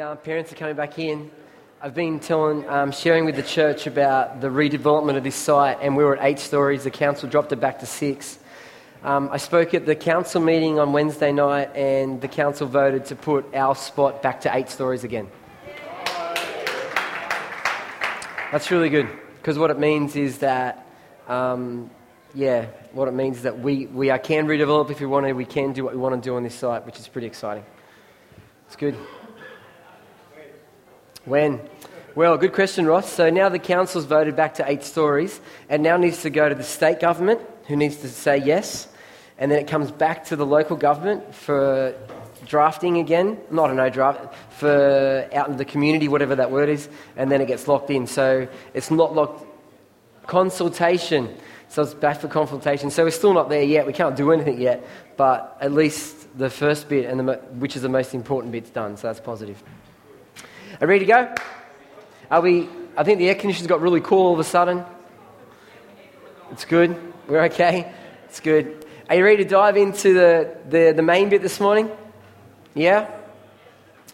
Parents 0.00 0.50
are 0.50 0.56
coming 0.56 0.76
back 0.76 0.98
in. 0.98 1.30
I've 1.82 1.94
been 1.94 2.20
telling, 2.20 2.66
um, 2.70 2.90
sharing 2.90 3.26
with 3.26 3.36
the 3.36 3.42
church 3.42 3.86
about 3.86 4.40
the 4.40 4.48
redevelopment 4.48 5.18
of 5.18 5.24
this 5.24 5.36
site, 5.36 5.76
and 5.82 5.94
we 5.94 6.02
were 6.02 6.16
at 6.16 6.24
eight 6.24 6.38
stories. 6.38 6.84
The 6.84 6.90
council 6.90 7.28
dropped 7.28 7.52
it 7.52 7.60
back 7.60 7.80
to 7.80 7.86
six. 7.86 8.38
Um, 9.04 9.28
I 9.30 9.36
spoke 9.36 9.74
at 9.74 9.84
the 9.84 9.94
council 9.94 10.40
meeting 10.40 10.78
on 10.78 10.94
Wednesday 10.94 11.32
night, 11.32 11.76
and 11.76 12.18
the 12.18 12.28
council 12.28 12.66
voted 12.66 13.04
to 13.06 13.14
put 13.14 13.54
our 13.54 13.74
spot 13.74 14.22
back 14.22 14.40
to 14.40 14.56
eight 14.56 14.70
stories 14.70 15.04
again. 15.04 15.28
That's 18.52 18.70
really 18.70 18.88
good 18.88 19.06
because 19.36 19.58
what 19.58 19.70
it 19.70 19.78
means 19.78 20.16
is 20.16 20.38
that, 20.38 20.86
um, 21.28 21.90
yeah, 22.34 22.64
what 22.92 23.06
it 23.06 23.12
means 23.12 23.36
is 23.36 23.42
that 23.42 23.58
we, 23.58 23.84
we 23.84 24.08
are, 24.08 24.18
can 24.18 24.46
redevelop 24.46 24.90
if 24.90 24.98
we 24.98 25.06
want 25.06 25.26
to. 25.26 25.34
We 25.34 25.44
can 25.44 25.74
do 25.74 25.84
what 25.84 25.92
we 25.92 26.00
want 26.00 26.14
to 26.14 26.26
do 26.26 26.36
on 26.36 26.42
this 26.42 26.54
site, 26.54 26.86
which 26.86 26.98
is 26.98 27.06
pretty 27.06 27.26
exciting. 27.26 27.66
It's 28.66 28.76
good. 28.76 28.96
When? 31.24 31.60
Well, 32.14 32.36
good 32.38 32.52
question, 32.52 32.86
Ross. 32.86 33.12
So 33.12 33.30
now 33.30 33.48
the 33.48 33.58
council's 33.58 34.04
voted 34.04 34.36
back 34.36 34.54
to 34.54 34.68
eight 34.68 34.82
stories, 34.82 35.40
and 35.68 35.82
now 35.82 35.96
needs 35.96 36.22
to 36.22 36.30
go 36.30 36.48
to 36.48 36.54
the 36.54 36.64
state 36.64 36.98
government, 36.98 37.40
who 37.66 37.76
needs 37.76 37.96
to 37.98 38.08
say 38.08 38.38
yes, 38.38 38.88
and 39.38 39.50
then 39.50 39.58
it 39.58 39.68
comes 39.68 39.90
back 39.90 40.24
to 40.26 40.36
the 40.36 40.46
local 40.46 40.76
government 40.76 41.34
for 41.34 41.94
drafting 42.46 42.98
again. 42.98 43.38
Not 43.50 43.70
a 43.70 43.74
no 43.74 43.90
draft 43.90 44.34
for 44.50 45.28
out 45.32 45.48
in 45.48 45.56
the 45.56 45.64
community, 45.64 46.08
whatever 46.08 46.34
that 46.36 46.50
word 46.50 46.68
is, 46.68 46.88
and 47.16 47.30
then 47.30 47.40
it 47.40 47.46
gets 47.46 47.68
locked 47.68 47.90
in. 47.90 48.06
So 48.06 48.48
it's 48.74 48.90
not 48.90 49.14
locked. 49.14 49.46
Consultation. 50.26 51.34
So 51.68 51.82
it's 51.82 51.94
back 51.94 52.20
for 52.20 52.28
consultation. 52.28 52.90
So 52.90 53.04
we're 53.04 53.10
still 53.10 53.34
not 53.34 53.48
there 53.48 53.62
yet. 53.62 53.86
We 53.86 53.92
can't 53.92 54.16
do 54.16 54.32
anything 54.32 54.60
yet, 54.60 54.84
but 55.16 55.56
at 55.60 55.72
least 55.72 56.36
the 56.36 56.50
first 56.50 56.88
bit, 56.88 57.04
and 57.04 57.20
the, 57.20 57.34
which 57.58 57.76
is 57.76 57.82
the 57.82 57.88
most 57.88 58.14
important 58.14 58.52
bit's 58.52 58.70
done. 58.70 58.96
So 58.96 59.06
that's 59.06 59.20
positive. 59.20 59.62
Are 60.80 60.86
ready 60.86 61.04
to 61.04 61.12
go? 61.12 61.34
Are 62.30 62.40
we? 62.40 62.66
I 62.96 63.04
think 63.04 63.18
the 63.18 63.28
air 63.28 63.34
conditioners 63.34 63.66
got 63.66 63.82
really 63.82 64.00
cool 64.00 64.28
all 64.28 64.32
of 64.32 64.38
a 64.38 64.44
sudden. 64.44 64.82
It's 66.52 66.64
good. 66.64 66.96
We're 67.28 67.42
okay. 67.44 67.92
It's 68.24 68.40
good. 68.40 68.86
Are 69.10 69.14
you 69.14 69.22
ready 69.22 69.44
to 69.44 69.50
dive 69.50 69.76
into 69.76 70.14
the, 70.14 70.56
the, 70.66 70.94
the 70.96 71.02
main 71.02 71.28
bit 71.28 71.42
this 71.42 71.60
morning? 71.60 71.90
Yeah? 72.74 73.10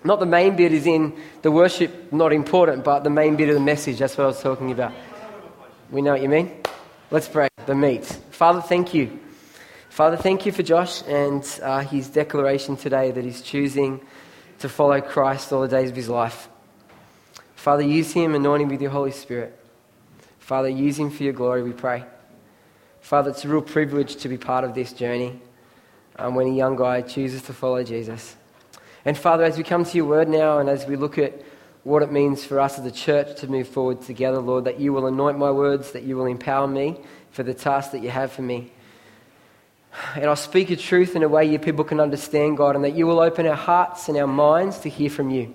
Not 0.03 0.19
the 0.19 0.27
main 0.27 0.57
bit 0.57 0.73
is 0.73 0.89
in 0.89 1.17
the 1.43 1.53
worship, 1.53 2.13
not 2.13 2.33
important, 2.33 2.83
but 2.83 3.05
the 3.05 3.11
main 3.11 3.37
bit 3.37 3.49
of 3.49 3.55
the 3.55 3.61
message. 3.61 4.01
That's 4.01 4.19
what 4.19 4.25
I 4.25 4.27
was 4.27 4.43
talking 4.43 4.73
about. 4.73 4.93
We 5.93 6.03
know 6.03 6.13
what 6.13 6.23
you 6.23 6.29
mean? 6.29 6.51
Let's 7.13 7.29
pray. 7.29 7.49
The 7.67 7.77
meat. 7.77 8.07
Father, 8.31 8.61
thank 8.61 8.93
you. 8.93 9.21
Father, 9.89 10.17
thank 10.17 10.45
you 10.45 10.51
for 10.51 10.65
Josh 10.65 11.05
and 11.07 11.49
uh, 11.63 11.83
his 11.83 12.09
declaration 12.09 12.77
today 12.77 13.13
that 13.13 13.23
he's 13.23 13.41
choosing 13.41 14.01
to 14.59 14.69
follow 14.69 15.01
Christ 15.01 15.53
all 15.53 15.63
the 15.63 15.69
days 15.69 15.91
of 15.91 15.97
his 15.97 16.09
life. 16.09 16.49
Father, 17.67 17.83
use 17.83 18.13
him, 18.13 18.37
anoint 18.37 18.63
him 18.63 18.69
with 18.69 18.81
your 18.81 18.93
Holy 18.93 19.11
Spirit. 19.11 19.59
Father, 20.39 20.69
use 20.69 21.01
him 21.01 21.11
for 21.11 21.25
your 21.25 21.33
glory, 21.33 21.65
we 21.65 21.73
pray. 21.73 22.05
Father, 23.01 23.31
it's 23.31 23.45
a 23.45 23.49
real 23.49 23.61
privilege 23.61 24.15
to 24.19 24.29
be 24.29 24.39
part 24.39 24.63
of 24.63 24.73
this 24.73 24.93
journey 24.93 25.41
um, 26.17 26.37
when 26.37 26.47
a 26.47 26.53
young 26.53 26.77
guy 26.77 27.01
chooses 27.01 27.43
to 27.43 27.53
follow 27.53 27.83
Jesus. 27.83 28.37
And 29.05 29.19
Father, 29.19 29.43
as 29.43 29.59
we 29.59 29.65
come 29.65 29.85
to 29.85 29.97
your 29.97 30.07
word 30.07 30.29
now 30.29 30.61
and 30.61 30.69
as 30.69 30.87
we 30.87 30.95
look 30.95 31.19
at 31.19 31.43
what 31.83 32.05
it 32.05 32.13
means 32.13 32.45
for 32.45 32.61
us 32.61 32.79
as 32.79 32.87
a 32.87 32.93
church 32.93 33.37
to 33.41 33.49
move 33.49 33.67
forward 33.67 34.01
together, 34.01 34.39
Lord, 34.39 34.63
that 34.67 34.79
you 34.79 34.93
will 34.93 35.09
anoint 35.09 35.37
my 35.37 35.51
words, 35.51 35.91
that 35.91 36.05
you 36.05 36.17
will 36.17 36.27
empower 36.27 36.69
me 36.69 37.01
for 37.33 37.43
the 37.43 37.53
task 37.53 37.91
that 37.91 38.01
you 38.01 38.11
have 38.11 38.31
for 38.31 38.43
me. 38.43 38.71
And 40.15 40.27
I'll 40.27 40.37
speak 40.37 40.71
your 40.71 40.79
truth 40.79 41.17
in 41.17 41.25
a 41.25 41.29
way 41.29 41.47
your 41.47 41.59
people 41.59 41.83
can 41.83 41.99
understand, 41.99 42.59
God, 42.59 42.77
and 42.77 42.85
that 42.85 42.95
you 42.95 43.09
will 43.09 43.19
open 43.19 43.45
our 43.45 43.57
hearts 43.57 44.09
and 44.09 44.17
our 44.19 44.29
minds 44.29 44.79
to 44.83 44.89
hear 44.89 45.11
from 45.11 45.31
you. 45.31 45.53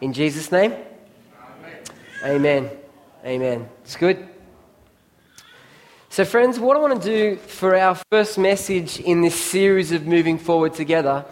In 0.00 0.14
Jesus' 0.14 0.50
name. 0.50 0.72
Amen. 2.22 2.70
Amen. 3.24 3.66
It's 3.82 3.96
good. 3.96 4.28
So, 6.10 6.26
friends, 6.26 6.58
what 6.58 6.76
I 6.76 6.80
want 6.80 7.02
to 7.02 7.08
do 7.08 7.36
for 7.36 7.74
our 7.74 7.94
first 8.10 8.36
message 8.36 9.00
in 9.00 9.22
this 9.22 9.34
series 9.34 9.90
of 9.92 10.06
moving 10.06 10.36
forward 10.36 10.74
together 10.74 11.24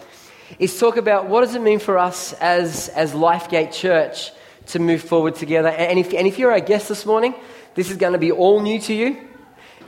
is 0.58 0.80
talk 0.80 0.96
about 0.96 1.28
what 1.28 1.42
does 1.42 1.54
it 1.54 1.60
mean 1.60 1.78
for 1.78 1.98
us 1.98 2.32
as, 2.34 2.88
as 2.90 3.12
Lifegate 3.12 3.70
Church 3.70 4.32
to 4.68 4.78
move 4.78 5.02
forward 5.02 5.34
together. 5.34 5.68
And 5.68 5.98
if, 5.98 6.14
and 6.14 6.26
if 6.26 6.38
you're 6.38 6.52
our 6.52 6.60
guest 6.60 6.88
this 6.88 7.04
morning, 7.04 7.34
this 7.74 7.90
is 7.90 7.98
going 7.98 8.14
to 8.14 8.18
be 8.18 8.32
all 8.32 8.62
new 8.62 8.80
to 8.80 8.94
you. 8.94 9.28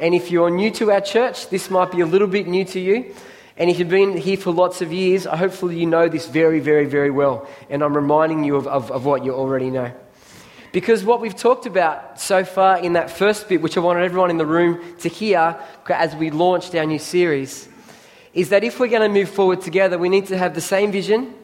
And 0.00 0.14
if 0.14 0.30
you're 0.30 0.50
new 0.50 0.70
to 0.72 0.92
our 0.92 1.00
church, 1.00 1.48
this 1.48 1.70
might 1.70 1.92
be 1.92 2.00
a 2.02 2.06
little 2.06 2.28
bit 2.28 2.46
new 2.46 2.66
to 2.66 2.80
you. 2.80 3.14
And 3.56 3.70
if 3.70 3.78
you've 3.78 3.88
been 3.88 4.18
here 4.18 4.36
for 4.36 4.52
lots 4.52 4.82
of 4.82 4.92
years, 4.92 5.26
I 5.26 5.36
hopefully 5.36 5.80
you 5.80 5.86
know 5.86 6.08
this 6.10 6.26
very, 6.26 6.60
very, 6.60 6.84
very 6.84 7.10
well. 7.10 7.48
And 7.70 7.82
I'm 7.82 7.96
reminding 7.96 8.44
you 8.44 8.56
of, 8.56 8.66
of, 8.66 8.90
of 8.90 9.06
what 9.06 9.24
you 9.24 9.32
already 9.32 9.70
know. 9.70 9.92
Because 10.72 11.04
what 11.04 11.20
we've 11.20 11.34
talked 11.34 11.66
about 11.66 12.20
so 12.20 12.44
far 12.44 12.78
in 12.78 12.92
that 12.92 13.10
first 13.10 13.48
bit, 13.48 13.60
which 13.60 13.76
I 13.76 13.80
wanted 13.80 14.04
everyone 14.04 14.30
in 14.30 14.38
the 14.38 14.46
room 14.46 14.96
to 14.98 15.08
hear 15.08 15.58
as 15.88 16.14
we 16.14 16.30
launched 16.30 16.74
our 16.76 16.86
new 16.86 17.00
series, 17.00 17.68
is 18.34 18.50
that 18.50 18.62
if 18.62 18.78
we're 18.78 18.88
going 18.88 19.02
to 19.02 19.08
move 19.08 19.28
forward 19.28 19.60
together, 19.60 19.98
we 19.98 20.08
need 20.08 20.26
to 20.26 20.38
have 20.38 20.54
the 20.54 20.60
same 20.60 20.92
vision. 20.92 21.34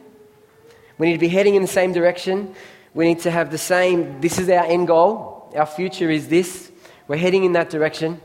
We 0.97 1.07
need 1.07 1.13
to 1.13 1.19
be 1.19 1.27
heading 1.27 1.55
in 1.55 1.61
the 1.61 1.67
same 1.67 1.91
direction. 1.91 2.55
We 2.93 3.05
need 3.05 3.19
to 3.19 3.31
have 3.31 3.51
the 3.51 3.57
same, 3.57 4.21
this 4.21 4.39
is 4.39 4.49
our 4.49 4.63
end 4.63 4.87
goal. 4.87 5.51
Our 5.55 5.65
future 5.65 6.09
is 6.09 6.29
this. 6.29 6.71
We're 7.09 7.17
heading 7.17 7.43
in 7.43 7.51
that 7.51 7.69
direction. 7.69 8.21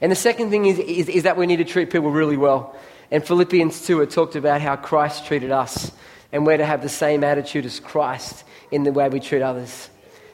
And 0.00 0.10
the 0.10 0.16
second 0.16 0.50
thing 0.50 0.66
is, 0.66 0.78
is, 0.80 1.08
is 1.08 1.22
that 1.22 1.36
we 1.36 1.46
need 1.46 1.58
to 1.58 1.64
treat 1.64 1.90
people 1.90 2.10
really 2.10 2.36
well. 2.36 2.74
And 3.12 3.24
Philippians 3.24 3.86
2, 3.86 4.02
it 4.02 4.10
talked 4.10 4.34
about 4.34 4.60
how 4.60 4.74
Christ 4.74 5.26
treated 5.26 5.52
us. 5.52 5.92
And 6.32 6.46
we're 6.46 6.56
to 6.56 6.66
have 6.66 6.82
the 6.82 6.88
same 6.88 7.22
attitude 7.22 7.64
as 7.64 7.78
Christ 7.78 8.44
in 8.72 8.82
the 8.82 8.92
way 8.92 9.08
we 9.08 9.20
treat 9.20 9.42
others 9.42 9.89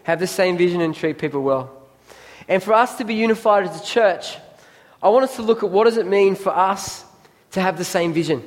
have 0.06 0.20
the 0.20 0.26
same 0.28 0.56
vision 0.56 0.80
and 0.80 0.94
treat 0.94 1.18
people 1.18 1.42
well. 1.42 1.68
And 2.46 2.62
for 2.62 2.72
us 2.74 2.96
to 2.98 3.04
be 3.04 3.14
unified 3.14 3.64
as 3.64 3.80
a 3.80 3.84
church, 3.84 4.36
I 5.02 5.08
want 5.08 5.24
us 5.24 5.34
to 5.34 5.42
look 5.42 5.64
at 5.64 5.70
what 5.70 5.82
does 5.82 5.96
it 5.96 6.06
mean 6.06 6.36
for 6.36 6.56
us 6.56 7.04
to 7.50 7.60
have 7.60 7.76
the 7.76 7.84
same 7.84 8.12
vision. 8.12 8.44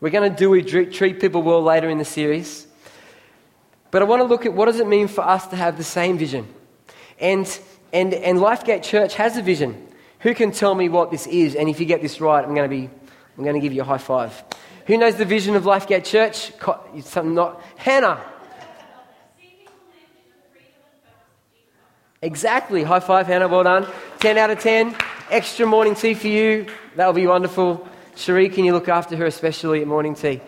We're 0.00 0.10
going 0.10 0.28
to 0.28 0.36
do 0.36 0.50
we 0.50 0.64
treat 0.64 1.20
people 1.20 1.42
well 1.42 1.62
later 1.62 1.88
in 1.88 1.98
the 1.98 2.04
series. 2.04 2.66
But 3.92 4.02
I 4.02 4.06
want 4.06 4.22
to 4.22 4.24
look 4.24 4.44
at 4.44 4.54
what 4.54 4.66
does 4.66 4.80
it 4.80 4.88
mean 4.88 5.06
for 5.06 5.20
us 5.20 5.46
to 5.46 5.56
have 5.56 5.78
the 5.78 5.84
same 5.84 6.18
vision. 6.18 6.52
And, 7.20 7.46
and, 7.92 8.12
and 8.12 8.40
Lifegate 8.40 8.82
Church 8.82 9.14
has 9.14 9.36
a 9.36 9.42
vision. 9.42 9.86
Who 10.20 10.34
can 10.34 10.50
tell 10.50 10.74
me 10.74 10.88
what 10.88 11.12
this 11.12 11.28
is? 11.28 11.54
And 11.54 11.68
if 11.68 11.78
you 11.78 11.86
get 11.86 12.02
this 12.02 12.20
right, 12.20 12.44
I'm 12.44 12.56
going 12.56 12.68
to, 12.68 12.76
be, 12.76 12.90
I'm 13.38 13.44
going 13.44 13.54
to 13.54 13.60
give 13.60 13.72
you 13.72 13.82
a 13.82 13.84
high 13.84 13.98
five. 13.98 14.42
Who 14.86 14.98
knows 14.98 15.14
the 15.14 15.24
vision 15.24 15.54
of 15.54 15.62
Lifegate 15.62 16.04
Church? 16.04 16.50
Something 17.04 17.34
not. 17.36 17.62
Hannah. 17.76 18.32
Exactly. 22.26 22.82
High 22.82 22.98
five, 22.98 23.28
Hannah. 23.28 23.46
Well 23.46 23.62
done. 23.62 23.86
10 24.18 24.36
out 24.36 24.50
of 24.50 24.58
10. 24.58 24.96
Extra 25.30 25.64
morning 25.64 25.94
tea 25.94 26.14
for 26.14 26.26
you. 26.26 26.66
That'll 26.96 27.12
be 27.12 27.28
wonderful. 27.28 27.88
Cherie, 28.16 28.48
can 28.48 28.64
you 28.64 28.72
look 28.72 28.88
after 28.88 29.14
her, 29.14 29.26
especially 29.26 29.80
at 29.80 29.86
morning 29.86 30.16
tea? 30.16 30.40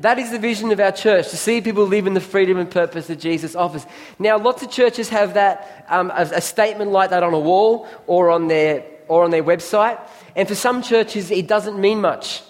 That 0.00 0.18
is 0.18 0.30
the 0.30 0.38
vision 0.38 0.72
of 0.72 0.80
our 0.80 0.92
church, 0.92 1.28
to 1.28 1.36
see 1.36 1.60
people 1.60 1.84
live 1.84 2.06
in 2.06 2.14
the 2.14 2.20
freedom 2.20 2.56
and 2.56 2.70
purpose 2.70 3.08
that 3.08 3.20
Jesus 3.20 3.54
offers. 3.54 3.84
Now, 4.18 4.38
lots 4.38 4.62
of 4.62 4.70
churches 4.70 5.10
have 5.10 5.34
that, 5.34 5.84
um, 5.90 6.10
a, 6.10 6.30
a 6.32 6.40
statement 6.40 6.92
like 6.92 7.10
that 7.10 7.22
on 7.22 7.34
a 7.34 7.38
wall 7.38 7.86
or 8.06 8.30
on, 8.30 8.48
their, 8.48 8.82
or 9.06 9.22
on 9.22 9.30
their 9.30 9.44
website. 9.44 10.00
And 10.34 10.48
for 10.48 10.54
some 10.54 10.80
churches, 10.80 11.30
it 11.30 11.46
doesn't 11.46 11.78
mean 11.78 12.00
much. 12.00 12.42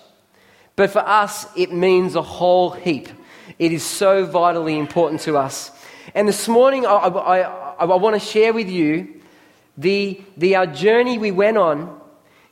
But 0.76 0.90
for 0.90 1.00
us, 1.00 1.48
it 1.56 1.72
means 1.72 2.14
a 2.14 2.22
whole 2.22 2.70
heap. 2.70 3.08
It 3.58 3.72
is 3.72 3.82
so 3.82 4.24
vitally 4.24 4.78
important 4.78 5.22
to 5.22 5.36
us. 5.36 5.72
And 6.14 6.28
this 6.28 6.46
morning, 6.46 6.86
I, 6.86 6.92
I, 6.92 7.65
I, 7.78 7.84
want 7.84 8.20
to 8.20 8.20
share 8.20 8.52
with 8.52 8.68
you 8.68 9.20
the, 9.76 10.20
the 10.36 10.56
uh, 10.56 10.66
journey 10.66 11.18
we 11.18 11.30
went 11.30 11.56
on 11.56 12.00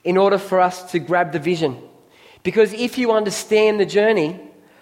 in 0.05 0.17
order 0.17 0.39
for 0.39 0.61
us 0.61 0.91
to 0.93 0.99
grab 0.99 1.33
the 1.33 1.39
vision. 1.39 1.83
Because 2.43 2.73
if 2.75 2.99
you 2.99 3.13
understand 3.13 3.81
the 3.81 3.87
journey, 3.87 4.39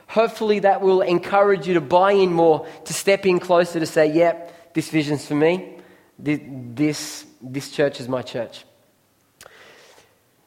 hopefully 0.08 0.58
that 0.60 0.80
will 0.80 1.00
encourage 1.00 1.66
you 1.66 1.74
to 1.74 1.80
buy 1.80 2.12
in 2.12 2.32
more, 2.32 2.66
to 2.84 2.92
step 2.92 3.24
in 3.24 3.38
closer, 3.38 3.78
to 3.78 3.86
say, 3.86 4.12
yep, 4.12 4.74
this 4.74 4.90
vision's 4.90 5.24
for 5.24 5.34
me. 5.34 5.78
This, 6.18 7.24
this 7.40 7.70
church 7.70 8.00
is 8.00 8.08
my 8.08 8.22
church. 8.22 8.64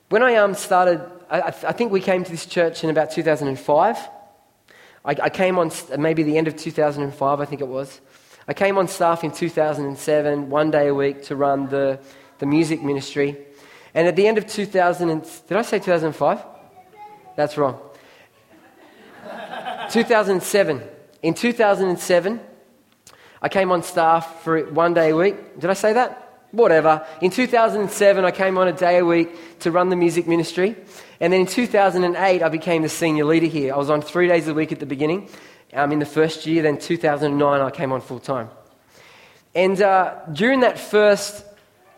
When 0.09 0.21
I 0.21 0.35
um, 0.35 0.53
started, 0.53 1.01
I, 1.29 1.41
I 1.41 1.71
think 1.71 1.91
we 1.91 2.01
came 2.01 2.23
to 2.23 2.31
this 2.31 2.45
church 2.45 2.83
in 2.83 2.89
about 2.89 3.11
2005. 3.11 3.97
I, 3.97 5.09
I 5.09 5.29
came 5.29 5.57
on 5.57 5.71
maybe 5.97 6.23
the 6.23 6.37
end 6.37 6.47
of 6.47 6.55
2005, 6.55 7.39
I 7.39 7.45
think 7.45 7.61
it 7.61 7.67
was. 7.67 8.01
I 8.47 8.53
came 8.53 8.77
on 8.77 8.87
staff 8.87 9.23
in 9.23 9.31
2007, 9.31 10.49
one 10.49 10.69
day 10.69 10.87
a 10.87 10.93
week, 10.93 11.23
to 11.23 11.35
run 11.35 11.67
the, 11.67 11.99
the 12.37 12.45
music 12.45 12.83
ministry. 12.83 13.37
And 13.95 14.07
at 14.07 14.15
the 14.15 14.27
end 14.27 14.37
of 14.37 14.45
2000, 14.45 15.09
and, 15.09 15.23
did 15.47 15.57
I 15.57 15.63
say 15.63 15.79
2005? 15.79 16.45
That's 17.35 17.57
wrong. 17.57 17.79
2007. 19.89 20.83
In 21.23 21.33
2007, 21.33 22.39
I 23.41 23.49
came 23.49 23.71
on 23.71 23.81
staff 23.81 24.43
for 24.43 24.63
one 24.65 24.93
day 24.93 25.09
a 25.09 25.15
week. 25.15 25.59
Did 25.59 25.71
I 25.71 25.73
say 25.73 25.93
that? 25.93 26.21
Whatever. 26.51 27.05
In 27.21 27.31
2007, 27.31 28.23
I 28.23 28.31
came 28.31 28.59
on 28.59 28.67
a 28.67 28.73
day 28.73 28.99
a 28.99 29.05
week 29.05 29.59
to 29.59 29.71
run 29.71 29.89
the 29.89 29.95
music 29.95 30.27
ministry. 30.27 30.75
And 31.19 31.33
then 31.33 31.41
in 31.41 31.47
2008, 31.47 32.43
I 32.43 32.49
became 32.49 32.83
the 32.83 32.89
senior 32.89 33.25
leader 33.25 33.47
here. 33.47 33.73
I 33.73 33.77
was 33.77 33.89
on 33.89 34.03
three 34.03 34.27
days 34.27 34.47
a 34.47 34.53
week 34.53 34.71
at 34.71 34.79
the 34.79 34.85
beginning. 34.85 35.29
Um, 35.75 35.91
in 35.91 35.99
the 35.99 36.05
first 36.05 36.45
year. 36.45 36.63
Then 36.63 36.77
2009, 36.77 37.61
I 37.61 37.69
came 37.69 37.91
on 37.91 38.01
full 38.01 38.19
time. 38.19 38.49
And 39.53 39.81
uh, 39.81 40.15
during 40.31 40.61
that 40.61 40.79
first 40.79 41.45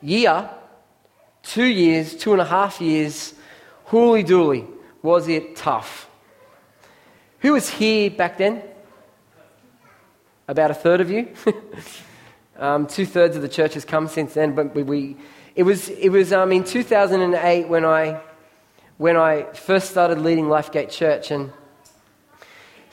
year, 0.01 0.49
two 1.43 1.65
years, 1.65 2.15
two 2.15 2.33
and 2.33 2.41
a 2.41 2.45
half 2.45 2.81
years, 2.81 3.33
hooly 3.85 4.23
dooly, 4.23 4.67
was 5.01 5.27
it 5.27 5.55
tough. 5.55 6.09
Who 7.39 7.53
was 7.53 7.69
here 7.69 8.09
back 8.09 8.37
then? 8.37 8.61
About 10.47 10.71
a 10.71 10.73
third 10.73 11.01
of 11.01 11.09
you. 11.09 11.33
um, 12.57 12.87
two 12.87 13.05
thirds 13.05 13.35
of 13.35 13.41
the 13.41 13.49
church 13.49 13.75
has 13.75 13.85
come 13.85 14.07
since 14.07 14.33
then, 14.33 14.55
but 14.55 14.75
we, 14.75 14.83
we 14.83 15.17
it 15.55 15.63
was, 15.63 15.89
it 15.89 16.09
was 16.09 16.31
um, 16.33 16.51
in 16.51 16.63
2008 16.63 17.67
when 17.67 17.83
I, 17.83 18.21
when 18.97 19.17
I 19.17 19.43
first 19.53 19.89
started 19.89 20.19
leading 20.19 20.45
Lifegate 20.45 20.91
Church 20.91 21.31
and 21.31 21.51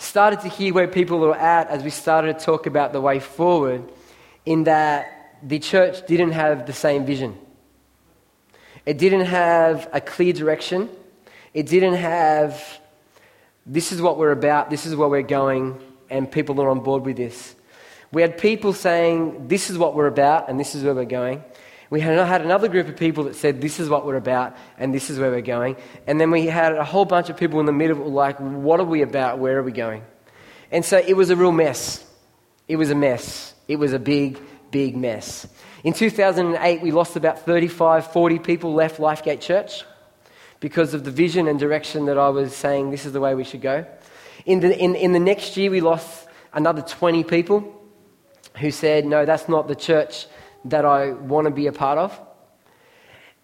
started 0.05 0.41
to 0.41 0.49
hear 0.49 0.73
where 0.73 0.89
people 0.89 1.19
were 1.19 1.35
at 1.35 1.69
as 1.69 1.83
we 1.83 1.91
started 1.91 2.39
to 2.39 2.45
talk 2.45 2.67
about 2.67 2.93
the 2.93 3.01
way 3.01 3.21
forward, 3.21 3.83
in 4.45 4.65
that 4.65 5.39
the 5.43 5.59
church 5.59 6.07
didn't 6.07 6.33
have 6.33 6.67
the 6.67 6.73
same 6.73 7.05
vision. 7.05 7.37
It 8.87 8.99
didn't 8.99 9.27
have 9.27 9.89
a 9.93 10.01
clear 10.01 10.33
direction. 10.33 10.91
It 11.55 11.67
didn't 11.67 11.95
have, 11.95 12.63
this 13.65 13.93
is 13.93 14.03
what 14.03 14.19
we're 14.19 14.33
about, 14.33 14.71
this 14.71 14.87
is 14.87 14.95
where 14.95 15.09
we're 15.09 15.23
going, 15.23 15.79
and 16.11 16.31
people 16.31 16.61
are 16.61 16.69
on 16.69 16.81
board 16.81 17.05
with 17.05 17.17
this. 17.17 17.55
We 18.13 18.23
had 18.23 18.39
people 18.39 18.73
saying, 18.73 19.49
this 19.49 19.71
is 19.71 19.79
what 19.79 19.95
we're 19.95 20.07
about, 20.07 20.49
and 20.49 20.61
this 20.61 20.75
is 20.75 20.85
where 20.85 20.95
we're 20.95 21.05
going. 21.05 21.43
We 21.91 22.01
had 22.01 22.41
another 22.41 22.69
group 22.69 22.89
of 22.89 22.97
people 22.97 23.25
that 23.25 23.37
said, 23.37 23.61
This 23.61 23.79
is 23.79 23.89
what 23.89 24.07
we're 24.07 24.17
about 24.17 24.57
and 24.79 24.93
this 24.95 25.11
is 25.11 25.19
where 25.19 25.31
we're 25.31 25.43
going. 25.43 25.77
And 26.07 26.21
then 26.21 26.31
we 26.31 26.47
had 26.47 26.73
a 26.73 26.85
whole 26.85 27.05
bunch 27.05 27.29
of 27.29 27.37
people 27.37 27.61
in 27.61 27.67
the 27.67 27.73
middle 27.73 28.11
like, 28.11 28.39
What 28.39 28.81
are 28.81 28.85
we 28.85 29.03
about? 29.03 29.39
Where 29.39 29.59
are 29.59 29.63
we 29.63 29.73
going? 29.73 30.03
And 30.71 30.85
so 30.85 30.99
it 30.99 31.15
was 31.15 31.31
a 31.31 31.37
real 31.37 31.53
mess. 31.53 32.05
It 32.67 32.77
was 32.77 32.91
a 32.91 32.95
mess. 32.95 33.55
It 33.69 33.77
was 33.77 33.93
a 33.93 33.99
big, 33.99 34.41
big 34.71 34.97
mess. 34.97 35.47
In 35.85 35.93
2008, 35.93 36.81
we 36.81 36.91
lost 36.91 37.17
about 37.17 37.41
35, 37.41 38.11
40 38.11 38.39
people 38.39 38.75
left 38.75 38.99
Lifegate 38.99 39.41
Church 39.41 39.85
because 40.61 40.95
of 40.95 41.05
the 41.05 41.11
vision 41.11 41.47
and 41.47 41.59
direction 41.59 42.07
that 42.07 42.17
I 42.17 42.31
was 42.31 42.57
saying 42.57 42.91
this 42.91 43.05
is 43.05 43.13
the 43.13 43.21
way 43.21 43.35
we 43.35 43.45
should 43.45 43.61
go. 43.61 43.85
In 44.47 44.61
the, 44.61 44.77
in, 44.77 44.95
in 44.95 45.13
the 45.13 45.21
next 45.21 45.57
year, 45.59 45.71
we 45.71 45.83
lost 45.83 46.27
another 46.55 46.81
20 46.81 47.25
people 47.25 47.83
who 48.57 48.71
said, 48.71 49.05
No, 49.05 49.27
that's 49.27 49.49
not 49.49 49.69
the 49.69 49.75
church 49.75 50.27
that 50.65 50.85
I 50.85 51.13
want 51.13 51.47
to 51.47 51.51
be 51.51 51.67
a 51.67 51.73
part 51.73 51.99
of. 51.99 52.19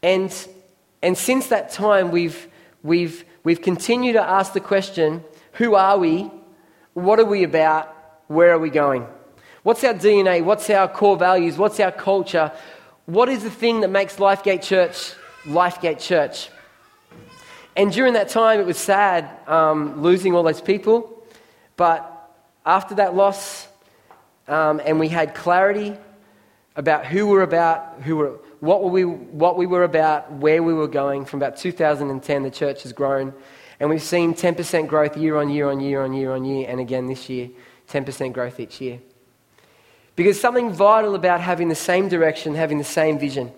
And, 0.03 0.35
and 1.03 1.17
since 1.17 1.49
that 1.49 1.71
time, 1.71 2.11
we've, 2.11 2.49
we've, 2.83 3.25
we've 3.45 3.61
continued 3.61 4.15
to 4.15 4.23
ask 4.23 4.53
the 4.53 4.61
question 4.61 5.25
who 5.55 5.75
are 5.75 5.99
we? 5.99 6.31
What 6.95 7.19
are 7.19 7.25
we 7.25 7.45
about? 7.45 7.95
Where 8.29 8.53
are 8.53 8.59
we 8.59 8.71
going? 8.71 9.07
What's 9.63 9.85
our 9.85 9.93
DNA? 9.93 10.43
What's 10.43 10.71
our 10.71 10.89
core 10.89 11.17
values? 11.17 11.59
What's 11.59 11.81
our 11.81 11.93
culture? 11.93 12.53
What 13.07 13.29
is 13.29 13.43
the 13.43 13.51
thing 13.51 13.81
that 13.81 13.89
makes 13.89 14.17
Lifegate 14.17 14.63
Church 14.63 15.13
Lifegate 15.45 16.01
Church? 16.01 16.49
And 17.77 17.93
during 17.93 18.15
that 18.15 18.29
time, 18.29 18.61
it 18.61 18.67
was 18.67 18.79
sad 18.79 19.29
um, 19.47 20.03
losing 20.03 20.35
all 20.35 20.43
those 20.43 20.61
people. 20.61 21.25
But 21.77 22.07
after 22.65 22.95
that 22.97 23.15
loss, 23.15 23.69
um, 24.49 24.81
and 24.85 24.99
we 24.99 25.09
had 25.09 25.35
clarity 25.35 25.97
about 26.77 27.07
who 27.07 27.27
we're 27.27 27.43
about, 27.43 28.03
who 28.03 28.17
we're, 28.17 28.33
what, 28.61 28.83
were 28.83 28.91
we, 28.91 29.05
what 29.05 29.57
we 29.57 29.67
were 29.67 29.85
about, 29.85 30.33
where 30.33 30.63
we 30.63 30.73
were 30.73 30.89
going. 30.89 31.25
From 31.25 31.43
about 31.43 31.57
2010, 31.57 32.43
the 32.43 32.51
church 32.51 32.83
has 32.85 32.93
grown. 32.93 33.35
And 33.81 33.89
we've 33.89 34.03
seen 34.03 34.35
10% 34.35 34.89
growth 34.89 35.17
year 35.17 35.37
on 35.37 35.51
year 35.51 35.69
on 35.69 35.81
year 35.81 36.03
on 36.03 36.13
year 36.13 36.33
on 36.33 36.45
year. 36.45 36.69
And 36.69 36.81
again 36.81 37.07
this 37.07 37.29
year, 37.29 37.51
10% 37.89 38.33
growth 38.33 38.61
each 38.61 38.81
year. 38.81 39.01
Because 40.17 40.41
something 40.41 40.73
vital 40.73 41.15
about 41.15 41.41
having 41.41 41.69
the 41.69 41.75
same 41.75 42.09
direction, 42.09 42.55
having 42.55 42.79
the 42.79 42.85
same 42.85 43.19
vision. 43.19 43.53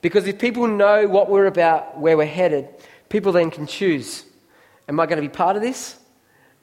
Because 0.00 0.26
if 0.26 0.38
people 0.38 0.66
know 0.66 1.06
what 1.06 1.30
we're 1.30 1.46
about, 1.46 1.98
where 1.98 2.16
we're 2.16 2.26
headed, 2.26 2.68
people 3.08 3.32
then 3.32 3.50
can 3.50 3.66
choose 3.66 4.24
Am 4.88 5.00
I 5.00 5.06
going 5.06 5.16
to 5.16 5.22
be 5.22 5.34
part 5.34 5.56
of 5.56 5.62
this? 5.62 5.96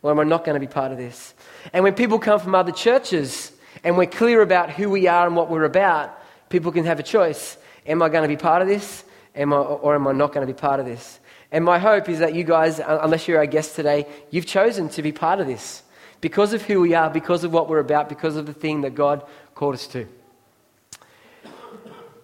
Or 0.02 0.12
am 0.12 0.20
I 0.20 0.24
not 0.24 0.44
going 0.44 0.56
to 0.56 0.60
be 0.60 0.72
part 0.72 0.92
of 0.92 0.98
this? 0.98 1.34
And 1.74 1.84
when 1.84 1.94
people 1.94 2.20
come 2.20 2.40
from 2.40 2.56
other 2.56 2.72
churches, 2.72 3.52
and 3.84 3.98
we're 3.98 4.06
clear 4.06 4.42
about 4.42 4.70
who 4.70 4.90
we 4.90 5.08
are 5.08 5.26
and 5.26 5.36
what 5.36 5.50
we're 5.50 5.64
about, 5.64 6.18
people 6.50 6.72
can 6.72 6.86
have 6.86 7.00
a 7.00 7.04
choice. 7.04 7.58
Am 7.86 8.02
I 8.02 8.10
going 8.10 8.24
to 8.24 8.28
be 8.28 8.38
part 8.38 8.62
of 8.62 8.68
this? 8.68 9.04
Am 9.36 9.54
I, 9.54 9.58
or 9.58 9.96
am 9.96 10.08
I 10.08 10.12
not 10.12 10.34
going 10.34 10.46
to 10.46 10.54
be 10.54 10.58
part 10.58 10.80
of 10.80 10.86
this? 10.86 11.20
And 11.52 11.66
my 11.66 11.80
hope 11.80 12.08
is 12.10 12.20
that 12.20 12.34
you 12.34 12.44
guys, 12.44 12.80
unless 12.80 13.28
you're 13.28 13.38
our 13.38 13.46
guest 13.46 13.76
today, 13.76 14.06
you've 14.30 14.46
chosen 14.46 14.90
to 14.90 15.02
be 15.02 15.12
part 15.12 15.40
of 15.40 15.48
this 15.48 15.84
because 16.22 16.54
of 16.54 16.62
who 16.62 16.80
we 16.80 16.94
are, 16.94 17.10
because 17.10 17.44
of 17.44 17.52
what 17.52 17.68
we're 17.68 17.80
about, 17.80 18.08
because 18.08 18.36
of 18.36 18.46
the 18.46 18.54
thing 18.54 18.82
that 18.82 18.96
God 18.96 19.26
called 19.56 19.74
us 19.74 19.88
to. 19.88 20.08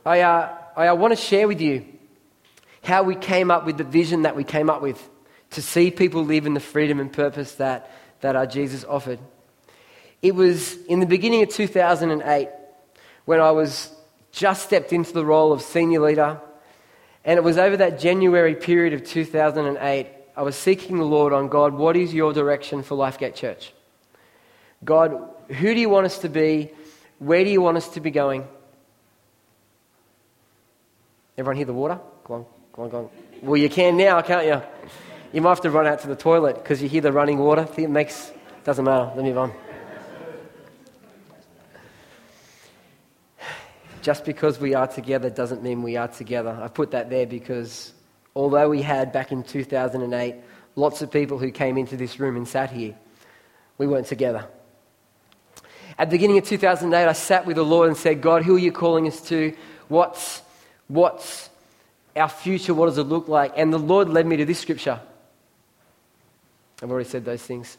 I, 0.05 0.21
uh, 0.21 0.57
I 0.77 0.94
want 0.94 1.11
to 1.11 1.21
share 1.21 1.47
with 1.47 1.59
you 1.59 1.85
how 2.83 3.03
we 3.03 3.15
came 3.15 3.51
up 3.51 3.65
with 3.65 3.77
the 3.77 3.83
vision 3.83 4.21
that 4.21 4.35
we 4.35 4.45
came 4.45 4.69
up 4.69 4.81
with 4.81 5.09
to 5.51 5.61
see 5.61 5.91
people 5.91 6.23
live 6.23 6.45
in 6.45 6.53
the 6.53 6.59
freedom 6.61 6.99
and 6.99 7.11
purpose 7.11 7.55
that, 7.55 7.91
that 8.21 8.35
our 8.35 8.45
Jesus 8.45 8.85
offered. 8.85 9.19
It 10.22 10.36
was 10.36 10.75
in 10.86 11.00
the 11.00 11.06
beginning 11.06 11.44
of 11.44 11.50
2008 11.50 12.50
when 13.25 13.40
I 13.40 13.52
was 13.52 13.92
just 14.31 14.64
stepped 14.64 14.94
into 14.94 15.14
the 15.14 15.25
role 15.25 15.52
of 15.52 15.62
senior 15.62 16.00
leader. 16.00 16.40
And 17.25 17.38
it 17.38 17.44
was 17.44 17.58
over 17.58 17.78
that 17.78 18.00
January 18.00 18.56
period 18.56 18.94
of 18.94 19.04
2008, 19.04 20.08
I 20.36 20.42
was 20.42 20.56
seeking 20.56 20.98
the 20.98 21.06
Lord 21.06 21.34
on 21.34 21.50
God, 21.50 21.74
what 21.74 21.98
is 21.98 22.14
your 22.14 22.31
direction 22.31 22.84
for 22.84 22.96
Lifegate 22.96 23.36
Church? 23.36 23.74
God, 24.86 25.19
who 25.50 25.74
do 25.74 25.80
you 25.80 25.90
want 25.90 26.06
us 26.06 26.19
to 26.19 26.30
be? 26.30 26.72
Where 27.19 27.44
do 27.44 27.50
you 27.50 27.62
want 27.62 27.78
us 27.78 27.90
to 27.90 28.00
be 28.00 28.12
going? 28.12 28.48
Everyone 31.38 31.58
hear 31.58 31.66
the 31.66 31.74
water? 31.74 32.00
Go 32.24 32.34
on, 32.36 32.46
go 32.74 32.84
on, 32.84 32.90
go 32.90 32.98
on. 32.98 33.10
Well, 33.42 33.58
you 33.58 33.69
can 33.69 33.98
now, 33.98 34.22
can't 34.22 34.46
you? 34.46 34.62
You 35.34 35.42
might 35.42 35.50
have 35.50 35.62
to 35.62 35.72
run 35.72 35.86
out 35.86 36.00
to 36.02 36.08
the 36.08 36.16
toilet 36.16 36.56
because 36.56 36.81
you 36.81 36.88
hear 36.88 37.02
the 37.02 37.12
running 37.12 37.40
water. 37.40 37.68
It 37.78 37.90
makes, 37.90 38.31
doesn't 38.64 38.86
matter. 38.86 39.12
Let 39.16 39.18
me 39.18 39.30
move 39.30 39.38
on. 39.38 39.67
Just 44.01 44.25
because 44.25 44.59
we 44.59 44.73
are 44.73 44.88
together 44.88 45.29
doesn't 45.29 45.63
mean 45.63 45.83
we 45.83 45.97
are 45.97 46.07
together. 46.07 46.57
I 46.61 46.67
put 46.67 46.91
that 46.91 47.09
there 47.09 47.25
because 47.25 47.94
although 48.35 48.69
we 48.69 48.81
had 48.81 49.11
back 49.11 49.31
in 49.31 49.44
2008 49.44 50.35
lots 50.75 51.01
of 51.01 51.11
people 51.11 51.38
who 51.38 51.51
came 51.51 51.77
into 51.77 51.97
this 51.97 52.19
room 52.19 52.35
and 52.35 52.47
sat 52.47 52.71
here, 52.71 52.95
we 53.77 53.88
weren't 53.88 54.07
together. 54.07 54.47
At 55.97 56.09
the 56.09 56.15
beginning 56.15 56.38
of 56.38 56.45
2008, 56.45 57.07
I 57.07 57.13
sat 57.13 57.45
with 57.45 57.56
the 57.56 57.66
Lord 57.66 57.87
and 57.87 57.97
said, 57.97 58.21
God, 58.21 58.44
who 58.44 58.56
are 58.56 58.59
you 58.59 58.71
calling 58.71 59.07
us 59.07 59.19
to? 59.30 59.56
What's, 59.87 60.44
what's 60.87 61.49
our 62.16 62.30
future? 62.30 62.73
What 62.73 62.85
does 62.85 62.99
it 62.99 63.04
look 63.04 63.27
like? 63.27 63.54
And 63.57 63.73
the 63.73 63.80
Lord 63.80 64.09
led 64.09 64.27
me 64.27 64.37
to 64.37 64.45
this 64.45 64.59
scripture. 64.59 64.99
I've 66.81 66.92
already 66.92 67.09
said 67.09 67.25
those 67.25 67.42
things. 67.42 67.77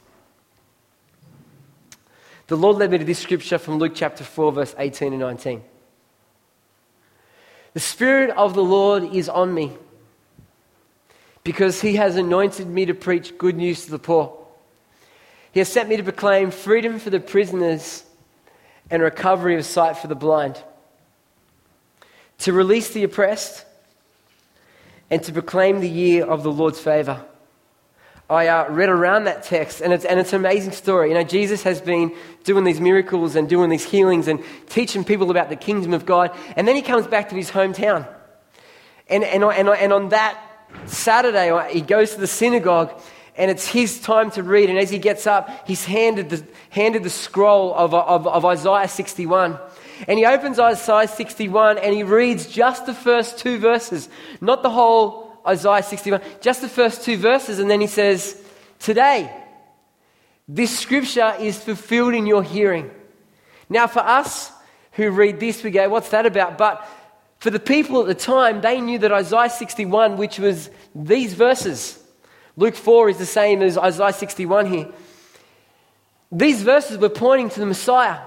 The 2.48 2.56
Lord 2.56 2.78
led 2.78 2.90
me 2.90 2.98
to 2.98 3.04
this 3.04 3.18
scripture 3.18 3.58
from 3.58 3.78
Luke 3.78 3.92
chapter 3.94 4.25
4, 4.25 4.52
verse 4.52 4.75
18 4.76 5.12
and 5.12 5.20
19. 5.20 5.62
The 7.78 7.85
Spirit 7.85 8.30
of 8.30 8.54
the 8.54 8.64
Lord 8.64 9.04
is 9.04 9.28
on 9.28 9.54
me 9.54 9.70
because 11.44 11.80
he 11.80 11.94
has 11.94 12.16
anointed 12.16 12.66
me 12.66 12.87
to 12.87 12.92
preach 12.92 13.38
good 13.38 13.54
news 13.54 13.85
to 13.85 13.92
the 13.92 14.00
poor. 14.00 14.37
He 15.52 15.61
has 15.61 15.68
sent 15.68 15.88
me 15.88 15.97
to 15.97 16.02
proclaim 16.02 16.50
freedom 16.50 16.99
for 16.99 17.11
the 17.11 17.20
prisoners 17.20 18.02
and 18.90 19.00
recovery 19.00 19.54
of 19.54 19.64
sight 19.64 19.97
for 19.97 20.08
the 20.08 20.16
blind, 20.16 20.61
to 22.38 22.52
release 22.52 22.90
the 22.90 23.04
oppressed, 23.04 23.64
and 25.08 25.23
to 25.23 25.32
proclaim 25.32 25.78
the 25.78 25.88
year 25.88 26.26
of 26.26 26.42
the 26.42 26.50
Lord's 26.50 26.80
favor. 26.80 27.25
I 28.30 28.49
uh, 28.49 28.68
read 28.70 28.90
around 28.90 29.25
that 29.25 29.44
text, 29.44 29.80
and 29.80 29.90
it's, 29.90 30.04
and 30.04 30.20
it's 30.20 30.35
an 30.35 30.40
amazing 30.40 30.73
story. 30.73 31.08
You 31.08 31.14
know, 31.14 31.23
Jesus 31.23 31.62
has 31.62 31.80
been 31.80 32.14
doing 32.44 32.64
these 32.64 32.78
miracles 32.78 33.37
and 33.37 33.49
doing 33.49 33.70
these 33.70 33.85
healings 33.85 34.28
and 34.28 34.44
teaching 34.68 35.02
people 35.02 35.30
about 35.30 35.49
the 35.49 35.56
kingdom 35.56 35.94
of 35.94 36.04
God, 36.04 36.37
and 36.54 36.68
then 36.68 36.76
he 36.76 36.82
comes 36.82 37.06
back 37.06 37.30
to 37.30 37.35
his 37.35 37.50
hometown. 37.50 38.06
And, 39.08 39.25
and, 39.25 39.42
and, 39.42 39.68
and 39.68 39.92
on 39.94 40.11
that 40.11 40.38
Saturday, 40.85 41.73
he 41.73 41.80
goes 41.80 42.14
to 42.14 42.20
the 42.20 42.26
synagogue, 42.26 42.92
and 43.35 43.50
it's 43.50 43.66
his 43.66 43.99
time 44.00 44.30
to 44.32 44.42
read. 44.42 44.68
And 44.68 44.78
as 44.78 44.90
he 44.90 44.99
gets 44.99 45.26
up, 45.26 45.66
he's 45.66 45.87
handed 45.87 46.28
the, 46.28 46.44
handed 46.68 47.04
the 47.04 47.11
scroll 47.11 47.75
of, 47.75 47.94
of, 47.94 48.26
of 48.26 48.44
Isaiah 48.44 48.88
61. 48.88 49.58
And 50.06 50.18
he 50.18 50.26
opens 50.26 50.58
Isaiah 50.58 51.08
61 51.08 51.78
and 51.78 51.94
he 51.94 52.02
reads 52.02 52.47
just 52.47 52.87
the 52.87 52.94
first 52.94 53.38
two 53.38 53.58
verses, 53.58 54.08
not 54.40 54.62
the 54.62 54.70
whole 54.70 55.27
Isaiah 55.47 55.83
61, 55.83 56.21
just 56.40 56.61
the 56.61 56.68
first 56.68 57.04
two 57.04 57.16
verses, 57.16 57.59
and 57.59 57.71
then 57.71 57.80
he 57.80 57.87
says, 57.87 58.40
Today, 58.78 59.33
this 60.47 60.78
scripture 60.78 61.35
is 61.38 61.62
fulfilled 61.62 62.14
in 62.14 62.26
your 62.26 62.42
hearing. 62.42 62.90
Now, 63.68 63.87
for 63.87 64.00
us 64.00 64.50
who 64.92 65.11
read 65.11 65.40
this, 65.40 65.62
we 65.62 65.71
go, 65.71 65.88
What's 65.88 66.11
that 66.11 66.26
about? 66.26 66.59
But 66.59 66.87
for 67.38 67.50
the 67.50 67.61
people 67.61 68.00
at 68.00 68.07
the 68.07 68.14
time, 68.14 68.61
they 68.61 68.80
knew 68.80 68.99
that 68.99 69.12
Isaiah 69.12 69.50
61, 69.50 70.16
which 70.16 70.38
was 70.38 70.71
these 70.95 71.35
verses, 71.35 72.02
Luke 72.57 72.75
4 72.75 73.11
is 73.11 73.18
the 73.18 73.26
same 73.26 73.62
as 73.62 73.78
Isaiah 73.78 74.12
61 74.12 74.66
here. 74.66 74.88
These 76.33 76.62
verses 76.62 76.99
were 76.99 77.09
pointing 77.09 77.49
to 77.50 77.61
the 77.61 77.66
Messiah. 77.66 78.21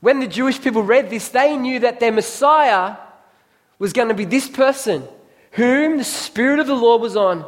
When 0.00 0.20
the 0.20 0.26
Jewish 0.26 0.60
people 0.60 0.82
read 0.82 1.10
this, 1.10 1.28
they 1.28 1.56
knew 1.56 1.80
that 1.80 2.00
their 2.00 2.12
Messiah 2.12 2.96
was 3.78 3.92
going 3.92 4.08
to 4.08 4.14
be 4.14 4.24
this 4.24 4.48
person 4.48 5.06
whom 5.52 5.98
the 5.98 6.04
Spirit 6.04 6.58
of 6.58 6.66
the 6.66 6.74
Lord 6.74 7.00
was 7.00 7.16
on, 7.16 7.44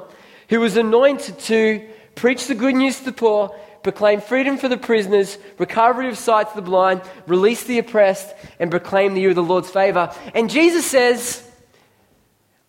who 0.49 0.61
was 0.61 0.77
anointed 0.77 1.39
to 1.41 1.87
preach 2.15 2.47
the 2.47 2.55
good 2.55 2.75
news 2.75 2.99
to 2.99 3.07
the 3.07 3.13
poor, 3.13 3.55
proclaim 3.83 4.21
freedom 4.21 4.57
for 4.57 4.69
the 4.69 4.77
prisoners, 4.77 5.37
recovery 5.59 6.09
of 6.09 6.17
sight 6.17 6.49
to 6.49 6.57
the 6.57 6.63
blind, 6.63 7.03
release 7.27 7.65
the 7.65 7.79
oppressed, 7.79 8.35
and 8.59 8.71
proclaim 8.71 9.15
the 9.15 9.21
year 9.21 9.31
of 9.31 9.37
the 9.37 9.43
Lord's 9.43 9.71
favor. 9.71 10.13
And 10.35 10.49
Jesus 10.49 10.87
says, 10.87 11.49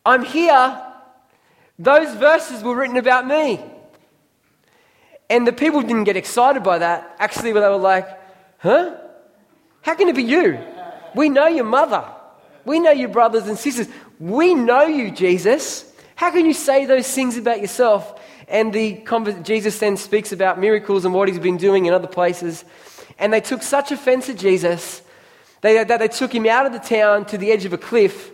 I'm 0.06 0.24
here. 0.24 0.82
Those 1.80 2.16
verses 2.18 2.64
were 2.64 2.76
written 2.76 2.98
about 2.98 3.28
me. 3.28 3.60
And 5.30 5.48
the 5.48 5.54
people 5.54 5.82
didn't 5.82 6.04
get 6.04 6.18
excited 6.18 6.64
by 6.64 6.80
that. 6.80 7.16
Actually, 7.20 7.54
they 7.54 7.60
were 7.60 7.78
like, 7.78 8.08
huh? 8.60 8.98
How 9.82 9.96
can 9.96 10.08
it 10.08 10.16
be 10.16 10.24
you? 10.24 10.60
We 11.16 11.30
know 11.30 11.48
your 11.48 11.66
mother. 11.66 12.06
We 12.66 12.80
know 12.80 12.92
your 12.92 13.10
brothers 13.10 13.48
and 13.48 13.58
sisters. 13.58 13.88
We 14.20 14.54
know 14.54 14.84
you, 14.84 15.12
Jesus. 15.12 15.92
How 16.16 16.32
can 16.32 16.46
you 16.46 16.54
say 16.54 16.86
those 16.86 17.12
things 17.12 17.38
about 17.38 17.62
yourself? 17.62 18.22
And 18.48 18.72
the 18.72 19.04
Jesus 19.44 19.80
then 19.80 19.98
speaks 19.98 20.32
about 20.32 20.60
miracles 20.60 21.06
and 21.06 21.14
what 21.14 21.28
he's 21.28 21.40
been 21.40 21.58
doing 21.58 21.86
in 21.86 21.94
other 21.94 22.08
places. 22.08 22.64
And 23.18 23.34
they 23.34 23.42
took 23.42 23.64
such 23.64 23.92
offense 23.92 24.30
at 24.30 24.38
Jesus 24.38 25.02
that 25.62 25.88
they, 25.88 25.98
they 25.98 26.08
took 26.08 26.34
him 26.34 26.46
out 26.46 26.66
of 26.66 26.74
the 26.74 26.80
town 26.80 27.26
to 27.26 27.38
the 27.38 27.52
edge 27.52 27.66
of 27.66 27.74
a 27.74 27.78
cliff 27.78 28.32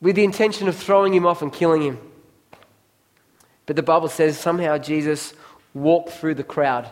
with 0.00 0.16
the 0.16 0.24
intention 0.24 0.68
of 0.68 0.76
throwing 0.76 1.14
him 1.14 1.26
off 1.26 1.42
and 1.42 1.52
killing 1.52 1.82
him. 1.82 1.98
But 3.66 3.76
the 3.76 3.82
Bible 3.82 4.08
says 4.08 4.38
somehow 4.38 4.78
Jesus 4.78 5.32
walked 5.74 6.10
through 6.10 6.34
the 6.34 6.44
crowd. 6.44 6.90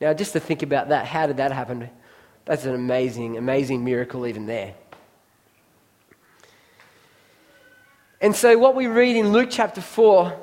Now, 0.00 0.12
just 0.14 0.32
to 0.32 0.40
think 0.40 0.62
about 0.62 0.88
that, 0.88 1.06
how 1.06 1.26
did 1.26 1.38
that 1.38 1.52
happen? 1.52 1.90
That's 2.44 2.64
an 2.64 2.74
amazing, 2.74 3.36
amazing 3.36 3.84
miracle, 3.84 4.26
even 4.26 4.46
there. 4.46 4.74
And 8.24 8.34
so, 8.34 8.56
what 8.56 8.74
we 8.74 8.86
read 8.86 9.16
in 9.16 9.32
Luke 9.32 9.50
chapter 9.50 9.82
4 9.82 10.34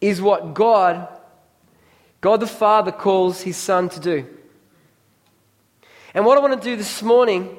is 0.00 0.22
what 0.22 0.54
God, 0.54 1.08
God 2.20 2.38
the 2.38 2.46
Father, 2.46 2.92
calls 2.92 3.42
his 3.42 3.56
Son 3.56 3.88
to 3.88 3.98
do. 3.98 4.24
And 6.14 6.24
what 6.24 6.38
I 6.38 6.40
want 6.40 6.62
to 6.62 6.64
do 6.64 6.76
this 6.76 7.02
morning 7.02 7.58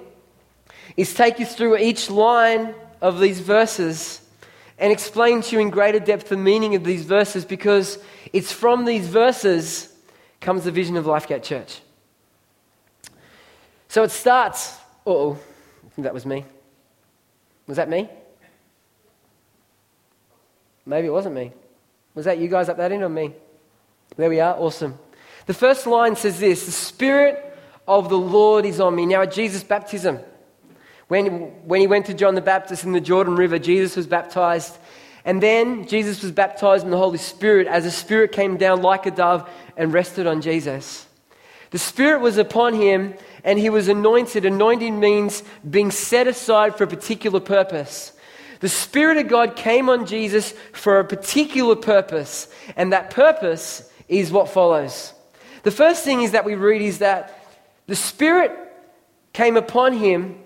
is 0.96 1.14
take 1.14 1.40
you 1.40 1.46
through 1.46 1.78
each 1.78 2.10
line 2.10 2.74
of 3.02 3.20
these 3.20 3.42
verses 3.42 4.22
and 4.80 4.94
explain 4.94 5.42
to 5.42 5.58
you 5.58 5.62
in 5.62 5.72
greater 5.72 6.00
depth 6.00 6.30
the 6.30 6.38
meaning 6.38 6.76
of 6.76 6.86
these 6.86 7.04
verses 7.04 7.44
because 7.44 8.00
it's 8.32 8.54
from 8.54 8.86
these 8.86 9.10
verses 9.10 9.94
comes 10.40 10.64
the 10.64 10.72
vision 10.72 10.96
of 10.96 11.04
Lifegate 11.04 11.44
Church. 11.44 11.82
So 13.90 14.04
it 14.04 14.12
starts. 14.12 14.78
Oh, 15.06 15.34
I 15.34 15.90
think 15.90 16.06
that 16.06 16.14
was 16.14 16.26
me. 16.26 16.46
Was 17.68 17.76
that 17.76 17.90
me? 17.90 18.10
Maybe 20.88 21.08
it 21.08 21.12
wasn't 21.12 21.36
me. 21.36 21.52
Was 22.16 22.26
that 22.26 22.40
you 22.40 22.48
guys 22.48 22.70
up 22.70 22.78
that 22.78 22.92
end 22.92 23.04
or 23.04 23.10
me? 23.10 23.34
There 24.16 24.30
we 24.30 24.40
are. 24.40 24.56
Awesome. 24.56 24.98
The 25.46 25.54
first 25.54 25.86
line 25.86 26.16
says 26.16 26.40
this 26.40 26.66
The 26.66 26.72
Spirit 26.72 27.44
of 27.88 28.10
the 28.10 28.18
Lord 28.18 28.66
is 28.66 28.80
on 28.80 28.96
me. 28.96 29.06
Now, 29.06 29.22
at 29.22 29.34
Jesus' 29.34 29.64
baptism, 29.64 30.20
when, 31.10 31.26
when 31.68 31.82
he 31.82 31.88
went 31.88 32.06
to 32.06 32.14
John 32.14 32.36
the 32.36 32.42
Baptist 32.42 32.86
in 32.86 32.94
the 32.94 33.02
Jordan 33.02 33.36
River, 33.36 33.60
Jesus 33.60 33.98
was 33.98 34.08
baptized. 34.08 34.78
And 35.26 35.44
then 35.44 35.88
Jesus 35.88 36.24
was 36.24 36.32
baptized 36.32 36.86
in 36.86 36.92
the 36.92 36.98
Holy 36.98 37.18
Spirit 37.18 37.68
as 37.68 37.84
the 37.84 37.92
Spirit 37.92 38.32
came 38.32 38.56
down 38.56 38.82
like 38.82 39.06
a 39.06 39.12
dove 39.12 39.50
and 39.76 39.94
rested 39.94 40.26
on 40.26 40.42
Jesus. 40.42 41.06
The 41.72 41.78
Spirit 41.78 42.22
was 42.22 42.38
upon 42.38 42.74
him 42.74 43.14
and 43.44 43.60
he 43.60 43.70
was 43.70 43.90
anointed. 43.90 44.46
Anointing 44.46 45.02
means 45.02 45.44
being 45.70 45.92
set 45.92 46.28
aside 46.28 46.78
for 46.78 46.86
a 46.86 46.88
particular 46.88 47.42
purpose. 47.42 48.14
The 48.60 48.70
Spirit 48.70 49.18
of 49.18 49.28
God 49.28 49.56
came 49.56 49.90
on 49.90 50.06
Jesus 50.06 50.54
for 50.74 51.00
a 51.00 51.06
particular 51.06 51.76
purpose, 51.76 52.48
and 52.76 52.94
that 52.94 53.12
purpose 53.12 53.90
is 54.08 54.32
what 54.32 54.50
follows. 54.50 55.14
The 55.64 55.72
first 55.72 56.04
thing 56.04 56.22
is 56.22 56.32
that 56.32 56.46
we 56.46 56.56
read 56.56 56.82
is 56.82 57.00
that 57.00 57.44
the 57.88 57.96
Spirit 57.96 58.52
came 59.34 59.58
upon 59.58 59.94
him 59.94 60.40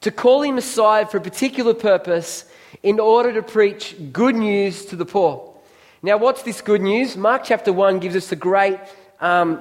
to 0.00 0.10
call 0.10 0.42
him 0.42 0.58
aside 0.58 1.10
for 1.10 1.16
a 1.16 1.20
particular 1.20 1.74
purpose 1.74 2.44
in 2.82 3.00
order 3.00 3.32
to 3.32 3.42
preach 3.42 3.96
good 4.12 4.36
news 4.36 4.84
to 4.86 4.96
the 4.96 5.06
poor. 5.06 5.54
Now, 6.02 6.16
what's 6.16 6.42
this 6.42 6.60
good 6.60 6.80
news? 6.80 7.16
Mark 7.16 7.42
chapter 7.44 7.72
1 7.72 7.98
gives 7.98 8.14
us 8.14 8.30
a 8.30 8.36
great, 8.36 8.78
um, 9.20 9.60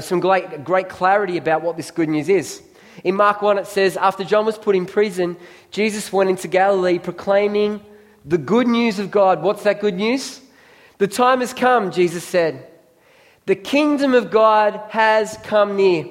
some 0.00 0.20
great, 0.20 0.64
great 0.64 0.88
clarity 0.88 1.38
about 1.38 1.62
what 1.62 1.76
this 1.76 1.90
good 1.90 2.08
news 2.08 2.28
is. 2.28 2.62
In 3.02 3.16
Mark 3.16 3.42
1, 3.42 3.58
it 3.58 3.66
says, 3.66 3.96
After 3.96 4.24
John 4.24 4.46
was 4.46 4.58
put 4.58 4.76
in 4.76 4.86
prison, 4.86 5.36
Jesus 5.70 6.12
went 6.12 6.30
into 6.30 6.46
Galilee 6.46 6.98
proclaiming 6.98 7.80
the 8.24 8.38
good 8.38 8.68
news 8.68 8.98
of 8.98 9.10
God. 9.10 9.42
What's 9.42 9.64
that 9.64 9.80
good 9.80 9.94
news? 9.94 10.40
The 10.98 11.08
time 11.08 11.40
has 11.40 11.52
come, 11.52 11.90
Jesus 11.90 12.24
said. 12.24 12.68
The 13.46 13.56
kingdom 13.56 14.14
of 14.14 14.30
God 14.30 14.80
has 14.90 15.36
come 15.42 15.76
near. 15.76 16.06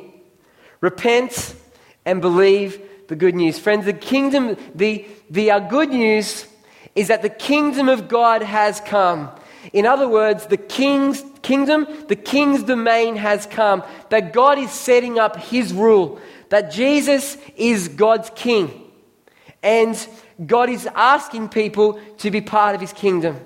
Repent 0.82 1.56
and 2.06 2.22
believe 2.22 2.82
the 3.08 3.16
good 3.16 3.36
news. 3.36 3.58
Friends, 3.58 3.86
the 3.86 3.94
kingdom, 3.94 4.58
the, 4.76 5.08
the 5.30 5.52
uh, 5.52 5.60
good 5.60 5.90
news 5.90 6.46
is 6.96 7.08
that 7.08 7.22
the 7.22 7.30
kingdom 7.30 7.90
of 7.90 8.08
God 8.08 8.44
has 8.44 8.80
come. 8.82 9.32
In 9.72 9.86
other 9.86 10.08
words, 10.08 10.46
the 10.48 10.58
king's 10.58 11.24
kingdom, 11.42 11.88
the 12.08 12.16
king's 12.16 12.64
domain 12.64 13.16
has 13.16 13.46
come. 13.46 13.84
That 14.10 14.34
God 14.34 14.60
is 14.60 14.72
setting 14.72 15.18
up 15.18 15.38
his 15.38 15.74
rule 15.74 16.20
that 16.54 16.72
Jesus 16.72 17.36
is 17.58 17.88
God's 17.88 18.30
king. 18.36 18.70
And 19.64 19.98
God 20.46 20.70
is 20.70 20.88
asking 20.94 21.50
people 21.50 22.00
to 22.20 22.30
be 22.30 22.42
part 22.42 22.76
of 22.76 22.82
his 22.82 22.94
kingdom. 22.94 23.40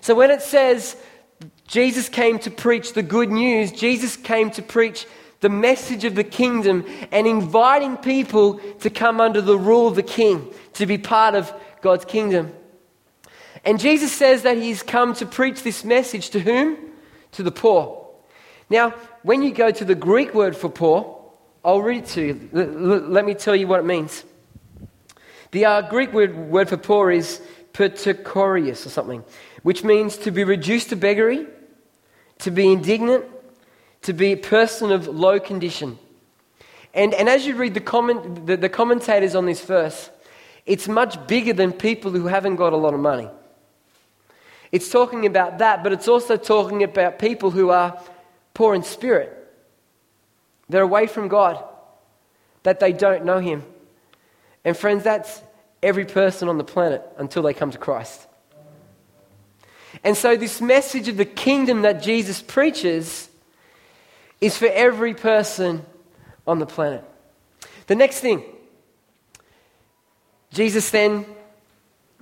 So 0.00 0.14
when 0.14 0.30
it 0.30 0.40
says 0.40 0.96
Jesus 1.68 2.08
came 2.08 2.38
to 2.38 2.50
preach 2.50 2.94
the 2.94 3.02
good 3.02 3.30
news, 3.30 3.72
Jesus 3.72 4.16
came 4.16 4.50
to 4.52 4.62
preach 4.62 5.06
the 5.40 5.50
message 5.50 6.06
of 6.06 6.14
the 6.14 6.24
kingdom 6.24 6.86
and 7.12 7.26
inviting 7.26 7.98
people 7.98 8.54
to 8.78 8.88
come 8.88 9.20
under 9.20 9.42
the 9.42 9.58
rule 9.58 9.86
of 9.86 9.96
the 9.96 10.02
king, 10.02 10.50
to 10.72 10.86
be 10.86 10.96
part 10.96 11.34
of 11.34 11.52
God's 11.82 12.06
kingdom. 12.06 12.54
And 13.66 13.78
Jesus 13.78 14.12
says 14.12 14.44
that 14.44 14.56
he's 14.56 14.82
come 14.82 15.12
to 15.16 15.26
preach 15.26 15.62
this 15.62 15.84
message 15.84 16.30
to 16.30 16.40
whom? 16.40 16.78
To 17.32 17.42
the 17.42 17.52
poor. 17.52 18.08
Now, 18.70 18.94
when 19.24 19.42
you 19.42 19.52
go 19.52 19.70
to 19.70 19.84
the 19.84 19.94
Greek 19.94 20.32
word 20.32 20.56
for 20.56 20.70
poor, 20.70 21.19
I'll 21.64 21.82
read 21.82 22.04
it 22.04 22.06
to 22.10 22.22
you. 22.22 22.48
Let 22.52 23.24
me 23.24 23.34
tell 23.34 23.54
you 23.54 23.66
what 23.66 23.80
it 23.80 23.86
means. 23.86 24.24
The 25.50 25.66
uh, 25.66 25.82
Greek 25.90 26.12
word, 26.12 26.36
word 26.36 26.68
for 26.68 26.76
poor 26.76 27.10
is 27.10 27.42
pertikorius 27.72 28.86
or 28.86 28.88
something, 28.88 29.24
which 29.62 29.84
means 29.84 30.16
to 30.18 30.30
be 30.30 30.44
reduced 30.44 30.88
to 30.90 30.96
beggary, 30.96 31.46
to 32.38 32.50
be 32.50 32.72
indignant, 32.72 33.24
to 34.02 34.12
be 34.12 34.32
a 34.32 34.36
person 34.36 34.90
of 34.90 35.06
low 35.06 35.38
condition. 35.38 35.98
And, 36.94 37.12
and 37.14 37.28
as 37.28 37.46
you 37.46 37.54
read 37.56 37.74
the, 37.74 37.80
comment, 37.80 38.46
the, 38.46 38.56
the 38.56 38.68
commentators 38.68 39.34
on 39.34 39.46
this 39.46 39.64
verse, 39.64 40.10
it's 40.66 40.88
much 40.88 41.26
bigger 41.26 41.52
than 41.52 41.72
people 41.72 42.10
who 42.10 42.26
haven't 42.26 42.56
got 42.56 42.72
a 42.72 42.76
lot 42.76 42.94
of 42.94 43.00
money. 43.00 43.28
It's 44.72 44.88
talking 44.88 45.26
about 45.26 45.58
that, 45.58 45.82
but 45.82 45.92
it's 45.92 46.08
also 46.08 46.36
talking 46.36 46.82
about 46.84 47.18
people 47.18 47.50
who 47.50 47.70
are 47.70 48.00
poor 48.54 48.74
in 48.74 48.82
spirit. 48.82 49.36
They're 50.70 50.82
away 50.82 51.08
from 51.08 51.26
God, 51.26 51.62
that 52.62 52.78
they 52.78 52.92
don't 52.92 53.24
know 53.24 53.40
Him. 53.40 53.64
And 54.64 54.76
friends, 54.76 55.02
that's 55.02 55.42
every 55.82 56.04
person 56.04 56.48
on 56.48 56.58
the 56.58 56.64
planet 56.64 57.02
until 57.18 57.42
they 57.42 57.52
come 57.52 57.72
to 57.72 57.78
Christ. 57.78 58.26
And 60.04 60.16
so, 60.16 60.36
this 60.36 60.60
message 60.60 61.08
of 61.08 61.16
the 61.16 61.24
kingdom 61.24 61.82
that 61.82 62.02
Jesus 62.02 62.40
preaches 62.40 63.28
is 64.40 64.56
for 64.56 64.68
every 64.68 65.12
person 65.12 65.84
on 66.46 66.60
the 66.60 66.66
planet. 66.66 67.04
The 67.88 67.96
next 67.96 68.20
thing, 68.20 68.44
Jesus 70.52 70.88
then 70.90 71.26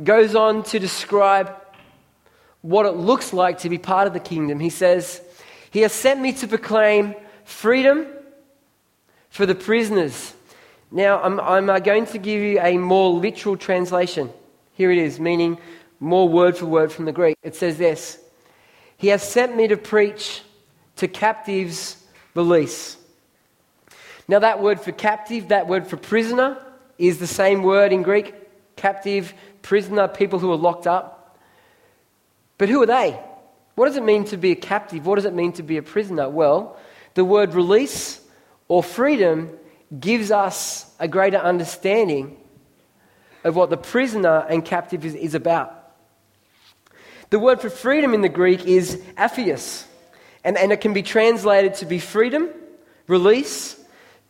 goes 0.03 0.35
on 0.35 0.63
to 0.65 0.79
describe 0.79 1.55
what 2.63 2.87
it 2.87 2.93
looks 2.93 3.35
like 3.35 3.59
to 3.59 3.69
be 3.69 3.77
part 3.77 4.07
of 4.07 4.15
the 4.15 4.21
kingdom. 4.21 4.59
He 4.59 4.71
says, 4.71 5.21
He 5.71 5.81
has 5.81 5.93
sent 5.93 6.19
me 6.19 6.33
to 6.33 6.49
proclaim 6.49 7.15
freedom 7.45 8.07
for 9.31 9.47
the 9.47 9.55
prisoners. 9.55 10.35
Now, 10.91 11.21
I'm, 11.21 11.39
I'm 11.41 11.83
going 11.83 12.07
to 12.07 12.19
give 12.19 12.41
you 12.41 12.61
a 12.61 12.79
more 12.79 13.11
literal 13.11 13.57
translation. 13.57 14.31
Here 14.73 14.91
it 14.91 14.99
is, 14.99 15.21
meaning 15.21 15.59
more 16.01 16.29
word 16.29 16.57
for 16.57 16.67
word 16.67 16.93
from 16.93 17.05
the 17.05 17.13
Greek. 17.13 17.37
It 17.43 17.55
says 17.55 17.79
this 17.79 18.19
He 18.97 19.09
has 19.09 19.23
sent 19.23 19.57
me 19.57 19.69
to 19.69 19.77
preach 19.77 20.43
to 20.97 21.09
captives 21.09 22.05
release. 22.35 22.97
Now, 24.27 24.41
that 24.41 24.63
word 24.63 24.81
for 24.81 24.93
captive, 24.93 25.49
that 25.49 25.67
word 25.67 25.87
for 25.87 25.97
prisoner, 25.97 26.59
is 26.99 27.19
the 27.19 27.27
same 27.27 27.63
word 27.63 27.93
in 27.93 28.03
Greek 28.03 28.35
captive, 28.77 29.35
prisoner, 29.63 30.09
people 30.09 30.39
who 30.39 30.53
are 30.53 30.57
locked 30.57 30.87
up. 30.87 31.37
But 32.57 32.69
who 32.69 32.83
are 32.83 32.87
they? 32.87 33.19
What 33.75 33.87
does 33.87 33.97
it 33.97 34.03
mean 34.03 34.25
to 34.27 34.37
be 34.37 34.53
a 34.53 34.57
captive? 34.57 35.07
What 35.07 35.17
does 35.17 35.25
it 35.25 35.35
mean 35.35 35.53
to 35.55 35.63
be 35.63 35.77
a 35.77 35.83
prisoner? 35.83 36.29
Well, 36.29 36.77
the 37.15 37.25
word 37.25 37.55
release 37.55 38.21
or 38.69 38.83
freedom 38.83 39.51
gives 39.99 40.31
us 40.31 40.95
a 41.01 41.09
greater 41.09 41.39
understanding 41.39 42.37
of 43.45 43.57
what 43.57 43.71
the 43.71 43.77
prisoner 43.77 44.47
and 44.49 44.65
captive 44.65 45.05
is, 45.05 45.15
is 45.15 45.35
about. 45.35 45.75
The 47.31 47.39
word 47.39 47.61
for 47.61 47.71
freedom 47.71 48.15
in 48.15 48.21
the 48.21 48.29
Greek 48.29 48.67
is 48.67 48.97
aphios, 49.17 49.85
and, 50.45 50.57
and 50.57 50.73
it 50.73 50.81
can 50.81 50.93
be 50.93 51.03
translated 51.03 51.75
to 51.77 51.87
be 51.87 51.99
freedom, 51.99 52.49
release, 53.07 53.79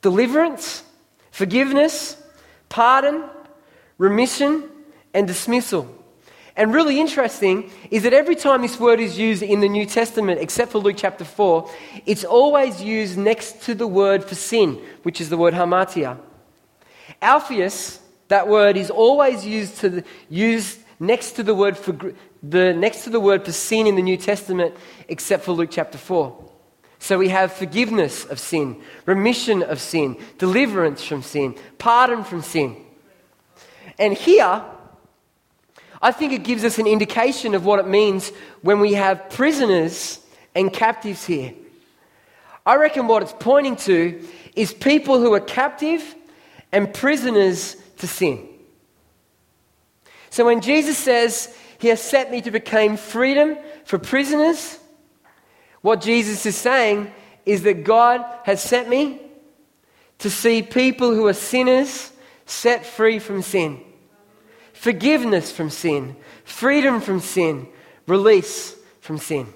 deliverance, 0.03 0.83
forgiveness, 1.31 2.21
pardon, 2.69 3.25
remission, 3.99 4.69
and 5.15 5.27
dismissal. 5.27 5.98
And 6.59 6.75
really 6.75 6.99
interesting 6.99 7.71
is 7.89 8.03
that 8.03 8.13
every 8.13 8.35
time 8.35 8.63
this 8.63 8.81
word 8.81 8.99
is 8.99 9.17
used 9.17 9.45
in 9.45 9.61
the 9.61 9.69
New 9.69 9.87
Testament, 9.87 10.41
except 10.41 10.73
for 10.73 10.81
Luke 10.81 10.97
chapter 10.99 11.25
4, 11.25 11.71
it's 12.05 12.25
always 12.25 12.83
used 12.83 13.17
next 13.17 13.63
to 13.63 13.77
the 13.77 13.87
word 13.87 14.25
for 14.25 14.35
sin, 14.35 14.75
which 15.05 15.21
is 15.21 15.29
the 15.29 15.37
word 15.37 15.55
hamartia. 15.55 16.19
Aphios, 17.23 18.01
that 18.27 18.49
word, 18.49 18.77
is 18.77 18.91
always 18.91 19.47
used, 19.47 19.77
to 19.83 20.03
used 20.29 20.81
next 20.99 21.33
to 21.33 21.45
the 21.45 21.55
word 21.55 21.79
for 21.79 21.97
the 22.43 22.75
next 22.75 23.05
to 23.05 23.11
the 23.11 23.21
word 23.21 23.45
for 23.45 23.53
sin 23.53 23.87
in 23.87 23.95
the 23.95 24.03
New 24.03 24.17
Testament, 24.17 24.75
except 25.07 25.45
for 25.45 25.53
Luke 25.53 25.71
chapter 25.71 25.97
4. 25.97 26.45
So 26.99 27.19
we 27.19 27.29
have 27.29 27.53
forgiveness 27.53 28.25
of 28.25 28.41
sin, 28.41 28.83
remission 29.07 29.63
of 29.63 29.81
sin, 29.81 30.17
deliverance 30.39 31.05
from 31.05 31.23
sin, 31.23 31.55
pardon 31.79 32.25
from 32.25 32.43
sin. 32.43 32.85
And 33.97 34.15
here, 34.15 34.65
I 36.01 36.13
think 36.13 36.33
it 36.33 36.45
gives 36.45 36.65
us 36.65 36.79
an 36.79 36.87
indication 36.87 37.55
of 37.55 37.65
what 37.65 37.81
it 37.81 37.89
means 37.89 38.31
when 38.63 38.81
we 38.81 38.95
have 38.95 39.31
prisoners 39.31 40.21
and 40.55 40.73
captives 40.73 41.25
here. 41.25 41.55
I 42.65 42.77
reckon 42.77 43.07
what 43.07 43.23
it's 43.23 43.35
pointing 43.39 43.77
to 43.77 44.23
is 44.55 44.73
people 44.73 45.21
who 45.21 45.33
are 45.35 45.41
captive 45.41 46.15
and 46.71 46.93
prisoners 46.93 47.77
to 47.99 48.07
sin. 48.07 48.47
So 50.31 50.45
when 50.45 50.61
Jesus 50.61 50.99
says, 50.99 51.57
He 51.79 51.89
has 51.89 52.01
set 52.01 52.31
me 52.31 52.41
to 52.43 52.51
proclaim 52.51 52.97
freedom 52.97 53.57
for 53.85 53.99
prisoners, 53.99 54.79
what 55.81 56.01
Jesus 56.01 56.45
is 56.45 56.57
saying 56.57 57.11
is 57.47 57.63
that 57.63 57.85
God 57.85 58.25
has 58.45 58.63
sent 58.63 58.89
me 58.89 59.21
to 60.19 60.31
see 60.31 60.63
people 60.63 61.15
who 61.15 61.27
are 61.27 61.33
sinners 61.33 62.13
set 62.45 62.85
free 62.85 63.19
from 63.19 63.43
sin, 63.43 63.81
forgiveness 64.79 65.51
from 65.51 65.71
sin, 65.71 66.15
freedom 66.45 67.01
from 67.01 67.19
sin, 67.19 67.67
release 68.07 68.77
from 69.01 69.19
sin. 69.19 69.53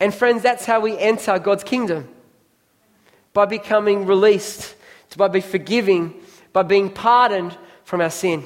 And 0.00 0.12
friends, 0.12 0.42
that's 0.42 0.66
how 0.66 0.80
we 0.80 0.98
enter 0.98 1.38
God's 1.38 1.62
kingdom 1.62 2.08
by 3.32 3.46
becoming 3.46 4.06
released, 4.06 4.74
by 5.16 5.28
being 5.28 5.44
forgiving, 5.44 6.14
by 6.52 6.64
being 6.64 6.90
pardoned 6.90 7.56
from 7.84 8.00
our 8.00 8.10
sin. 8.10 8.44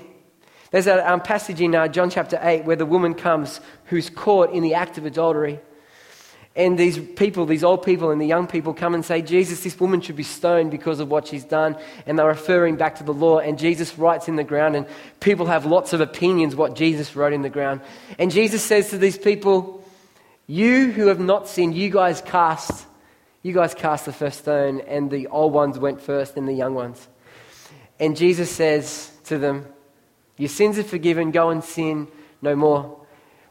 There's 0.71 0.87
a 0.87 1.11
um, 1.11 1.23
passage 1.23 1.63
in 1.63 1.75
uh, 1.75 1.89
John 1.89 2.11
chapter 2.11 2.39
8 2.43 2.67
where 2.67 2.77
the 2.77 2.87
woman 2.87 3.15
comes 3.15 3.61
who's 3.87 4.11
caught 4.11 4.53
in 4.53 4.63
the 4.63 4.75
act 4.75 4.99
of 4.99 5.07
adultery. 5.07 5.59
And 6.55 6.79
these 6.79 6.99
people, 6.99 7.47
these 7.47 7.65
old 7.65 7.83
people 7.83 8.11
and 8.11 8.21
the 8.21 8.27
young 8.27 8.47
people 8.47 8.75
come 8.75 8.95
and 8.95 9.05
say, 9.05 9.23
Jesus, 9.23 9.63
this 9.63 9.79
woman 9.81 10.03
should 10.03 10.17
be 10.17 10.23
stoned 10.23 10.71
because 10.71 11.01
of 11.01 11.11
what 11.11 11.27
she's 11.27 11.45
done. 11.45 11.77
And 12.07 12.19
they're 12.19 12.27
referring 12.27 12.77
back 12.77 12.97
to 12.97 13.05
the 13.05 13.15
law. 13.15 13.39
And 13.39 13.59
Jesus 13.59 13.97
writes 13.97 14.29
in 14.29 14.37
the 14.37 14.45
ground, 14.45 14.77
and 14.77 14.87
people 15.21 15.47
have 15.47 15.65
lots 15.65 15.93
of 15.93 16.01
opinions 16.01 16.55
what 16.55 16.75
Jesus 16.75 17.17
wrote 17.17 17.33
in 17.33 17.43
the 17.43 17.49
ground. 17.49 17.81
And 18.19 18.31
Jesus 18.31 18.63
says 18.63 18.91
to 18.91 18.99
these 18.99 19.17
people, 19.17 19.83
You 20.47 20.93
who 20.93 21.07
have 21.07 21.21
not 21.21 21.49
sinned, 21.49 21.75
you 21.75 21.89
guys 21.89 22.21
cast, 22.21 22.87
you 23.43 23.55
guys 23.55 23.75
cast 23.75 24.05
the 24.05 24.13
first 24.13 24.41
stone. 24.41 24.81
And 24.83 25.11
the 25.11 25.29
old 25.29 25.55
ones 25.55 25.79
went 25.79 26.03
first, 26.03 26.37
and 26.37 26.47
the 26.47 26.53
young 26.53 26.75
ones. 26.75 27.09
And 27.99 28.17
Jesus 28.17 28.51
says 28.51 29.11
to 29.25 29.39
them, 29.39 29.67
your 30.37 30.49
sins 30.49 30.79
are 30.79 30.83
forgiven, 30.83 31.31
go 31.31 31.51
and 31.51 31.63
sin 31.63 32.09
no 32.41 32.57
more. 32.57 33.02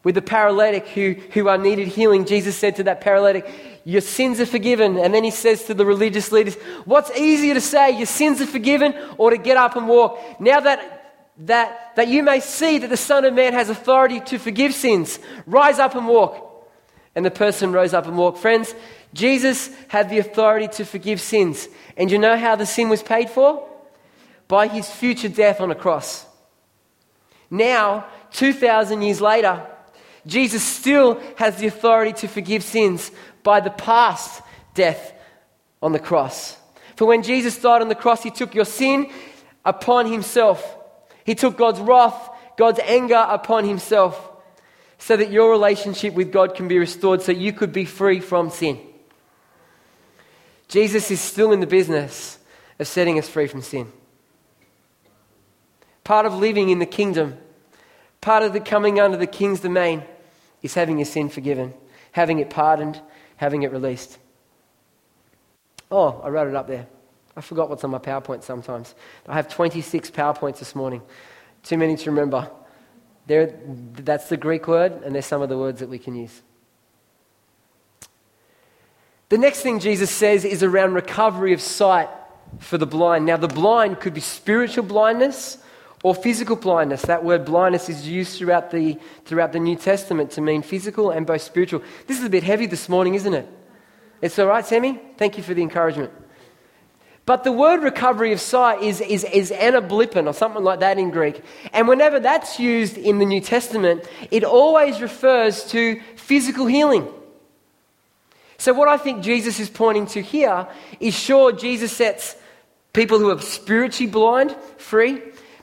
With 0.04 0.16
the 0.16 0.22
paralytic 0.22 0.88
who, 0.88 1.16
who 1.34 1.48
are 1.48 1.58
needed 1.58 1.88
healing, 1.88 2.26
Jesus 2.26 2.58
said 2.58 2.76
to 2.78 2.84
that 2.84 3.02
paralytic, 3.02 3.48
Your 3.84 4.02
sins 4.02 4.40
are 4.40 4.48
forgiven. 4.48 4.98
And 4.98 5.14
then 5.14 5.24
he 5.24 5.32
says 5.32 5.66
to 5.66 5.74
the 5.74 5.86
religious 5.86 6.32
leaders, 6.32 6.56
What's 6.86 7.12
easier 7.12 7.54
to 7.54 7.62
say, 7.62 7.92
your 7.92 8.08
sins 8.08 8.42
are 8.42 8.48
forgiven, 8.48 8.96
or 9.18 9.30
to 9.30 9.38
get 9.38 9.58
up 9.58 9.76
and 9.76 9.88
walk? 9.88 10.20
Now 10.40 10.60
that, 10.62 11.30
that, 11.38 11.96
that 11.96 12.08
you 12.08 12.24
may 12.24 12.40
see 12.40 12.80
that 12.80 12.90
the 12.90 12.98
Son 12.98 13.26
of 13.26 13.34
Man 13.36 13.54
has 13.54 13.70
authority 13.70 14.20
to 14.22 14.40
forgive 14.40 14.74
sins, 14.74 15.20
rise 15.46 15.78
up 15.78 15.96
and 15.96 16.08
walk. 16.08 16.48
And 17.14 17.26
the 17.26 17.32
person 17.32 17.74
rose 17.74 17.94
up 17.94 18.08
and 18.08 18.18
walked. 18.18 18.40
Friends, 18.40 18.74
Jesus 19.14 19.70
had 19.90 20.10
the 20.10 20.20
authority 20.20 20.70
to 20.70 20.86
forgive 20.86 21.20
sins. 21.20 21.68
And 21.98 22.10
you 22.10 22.18
know 22.18 22.38
how 22.38 22.56
the 22.56 22.66
sin 22.66 22.88
was 22.90 23.04
paid 23.04 23.30
for? 23.30 23.68
By 24.48 24.68
his 24.68 24.90
future 24.90 25.28
death 25.28 25.60
on 25.60 25.72
a 25.72 25.76
cross. 25.76 26.26
Now, 27.50 28.06
2,000 28.32 29.02
years 29.02 29.20
later, 29.20 29.62
Jesus 30.26 30.64
still 30.64 31.20
has 31.38 31.58
the 31.58 31.68
authority 31.68 32.14
to 32.22 32.28
forgive 32.28 32.64
sins 32.64 33.12
by 33.44 33.60
the 33.60 33.72
past 33.72 34.42
death 34.74 35.14
on 35.82 35.92
the 35.92 36.00
cross. 36.00 36.58
For 36.96 37.06
when 37.06 37.24
Jesus 37.24 37.58
died 37.60 37.82
on 37.82 37.90
the 37.90 37.96
cross, 37.96 38.22
he 38.22 38.30
took 38.30 38.54
your 38.54 38.66
sin 38.66 39.10
upon 39.66 40.12
himself. 40.12 40.78
He 41.24 41.36
took 41.36 41.58
God's 41.58 41.80
wrath, 41.80 42.30
God's 42.58 42.80
anger 42.84 43.26
upon 43.28 43.66
himself, 43.66 44.30
so 44.98 45.18
that 45.18 45.32
your 45.32 45.50
relationship 45.50 46.14
with 46.14 46.32
God 46.32 46.54
can 46.54 46.68
be 46.68 46.78
restored, 46.78 47.22
so 47.24 47.32
you 47.32 47.54
could 47.54 47.74
be 47.74 47.86
free 47.86 48.20
from 48.20 48.52
sin. 48.52 48.80
Jesus 50.68 51.10
is 51.10 51.20
still 51.20 51.52
in 51.52 51.60
the 51.60 51.68
business 51.68 52.38
of 52.80 52.88
setting 52.88 53.18
us 53.18 53.28
free 53.28 53.48
from 53.48 53.62
sin. 53.62 53.92
Part 56.04 56.26
of 56.26 56.36
living 56.36 56.70
in 56.70 56.80
the 56.80 56.86
kingdom, 56.86 57.38
part 58.22 58.44
of 58.44 58.54
the 58.54 58.60
coming 58.60 59.00
under 59.00 59.18
the 59.18 59.28
king's 59.28 59.60
domain, 59.60 60.04
is 60.62 60.76
having 60.76 61.00
your 61.00 61.06
sin 61.06 61.28
forgiven, 61.28 61.74
having 62.12 62.40
it 62.40 62.50
pardoned, 62.50 63.02
having 63.38 63.64
it 63.64 63.72
released. 63.72 64.20
Oh, 65.90 66.22
I 66.24 66.30
wrote 66.30 66.48
it 66.48 66.56
up 66.56 66.68
there. 66.68 66.88
I 67.36 67.42
forgot 67.42 67.70
what's 67.70 67.84
on 67.84 67.90
my 67.90 67.98
PowerPoint 67.98 68.44
sometimes. 68.44 68.94
I 69.28 69.34
have 69.34 69.48
26 69.48 70.12
PowerPoints 70.12 70.60
this 70.60 70.76
morning. 70.76 71.02
Too 71.64 71.78
many 71.78 71.96
to 71.98 72.12
remember. 72.12 72.50
There, 73.26 73.60
that's 73.94 74.30
the 74.30 74.38
Greek 74.38 74.68
word, 74.68 75.04
and 75.04 75.16
there's 75.16 75.26
some 75.26 75.42
of 75.42 75.50
the 75.50 75.58
words 75.58 75.80
that 75.80 75.90
we 75.90 76.00
can 76.00 76.16
use. 76.16 76.42
The 79.30 79.38
next 79.38 79.62
thing 79.62 79.80
Jesus 79.80 80.12
says 80.12 80.44
is 80.44 80.62
around 80.62 80.94
recovery 80.94 81.54
of 81.54 81.62
sight 81.62 82.10
for 82.60 82.78
the 82.78 82.86
blind. 82.86 83.26
Now, 83.26 83.38
the 83.38 83.48
blind 83.48 84.00
could 84.00 84.14
be 84.14 84.22
spiritual 84.22 84.84
blindness 84.84 85.58
or 86.04 86.16
physical 86.16 86.56
blindness. 86.56 87.04
That 87.04 87.24
word 87.24 87.46
blindness 87.46 87.90
is 87.90 88.08
used 88.08 88.38
throughout 88.38 88.72
the, 88.72 88.98
throughout 89.26 89.52
the 89.54 89.60
New 89.60 89.76
Testament 89.76 90.32
to 90.32 90.42
mean 90.42 90.62
physical 90.62 91.12
and 91.12 91.26
both 91.26 91.42
spiritual. 91.42 91.84
This 92.08 92.20
is 92.20 92.26
a 92.26 92.30
bit 92.30 92.44
heavy 92.44 92.66
this 92.66 92.90
morning, 92.90 93.16
isn't 93.16 93.34
it? 93.34 93.48
It's 94.22 94.38
all 94.38 94.48
right, 94.48 94.66
Sammy? 94.66 95.00
Thank 95.18 95.38
you 95.38 95.44
for 95.44 95.54
the 95.54 95.62
encouragement. 95.62 96.12
But 97.26 97.44
the 97.44 97.52
word 97.52 97.84
recovery 97.84 98.34
of 98.34 98.42
sight 98.42 98.82
is, 98.82 99.00
is, 99.00 99.24
is 99.26 99.52
anablipon 99.52 100.28
or 100.28 100.34
something 100.34 100.64
like 100.64 100.80
that 100.80 100.98
in 100.98 101.12
Greek. 101.12 101.42
And 101.72 101.88
whenever 101.88 102.20
that's 102.20 102.60
used 102.60 102.98
in 102.98 103.20
the 103.20 103.26
New 103.26 103.42
Testament, 103.42 104.08
it 104.32 104.44
always 104.44 105.02
refers 105.02 105.66
to 105.66 106.02
physical 106.16 106.66
healing. 106.66 107.08
So, 108.58 108.74
what 108.74 108.88
I 108.88 108.98
think 108.98 109.24
Jesus 109.24 109.60
is 109.60 109.70
pointing 109.70 110.08
to 110.08 110.22
here 110.22 110.68
is 111.00 111.18
sure, 111.18 111.52
Jesus 111.52 111.92
sets 111.92 112.36
people 112.94 113.18
who 113.18 113.30
are 113.30 113.42
spiritually 113.42 114.12
blind 114.12 114.56
free, 114.78 115.22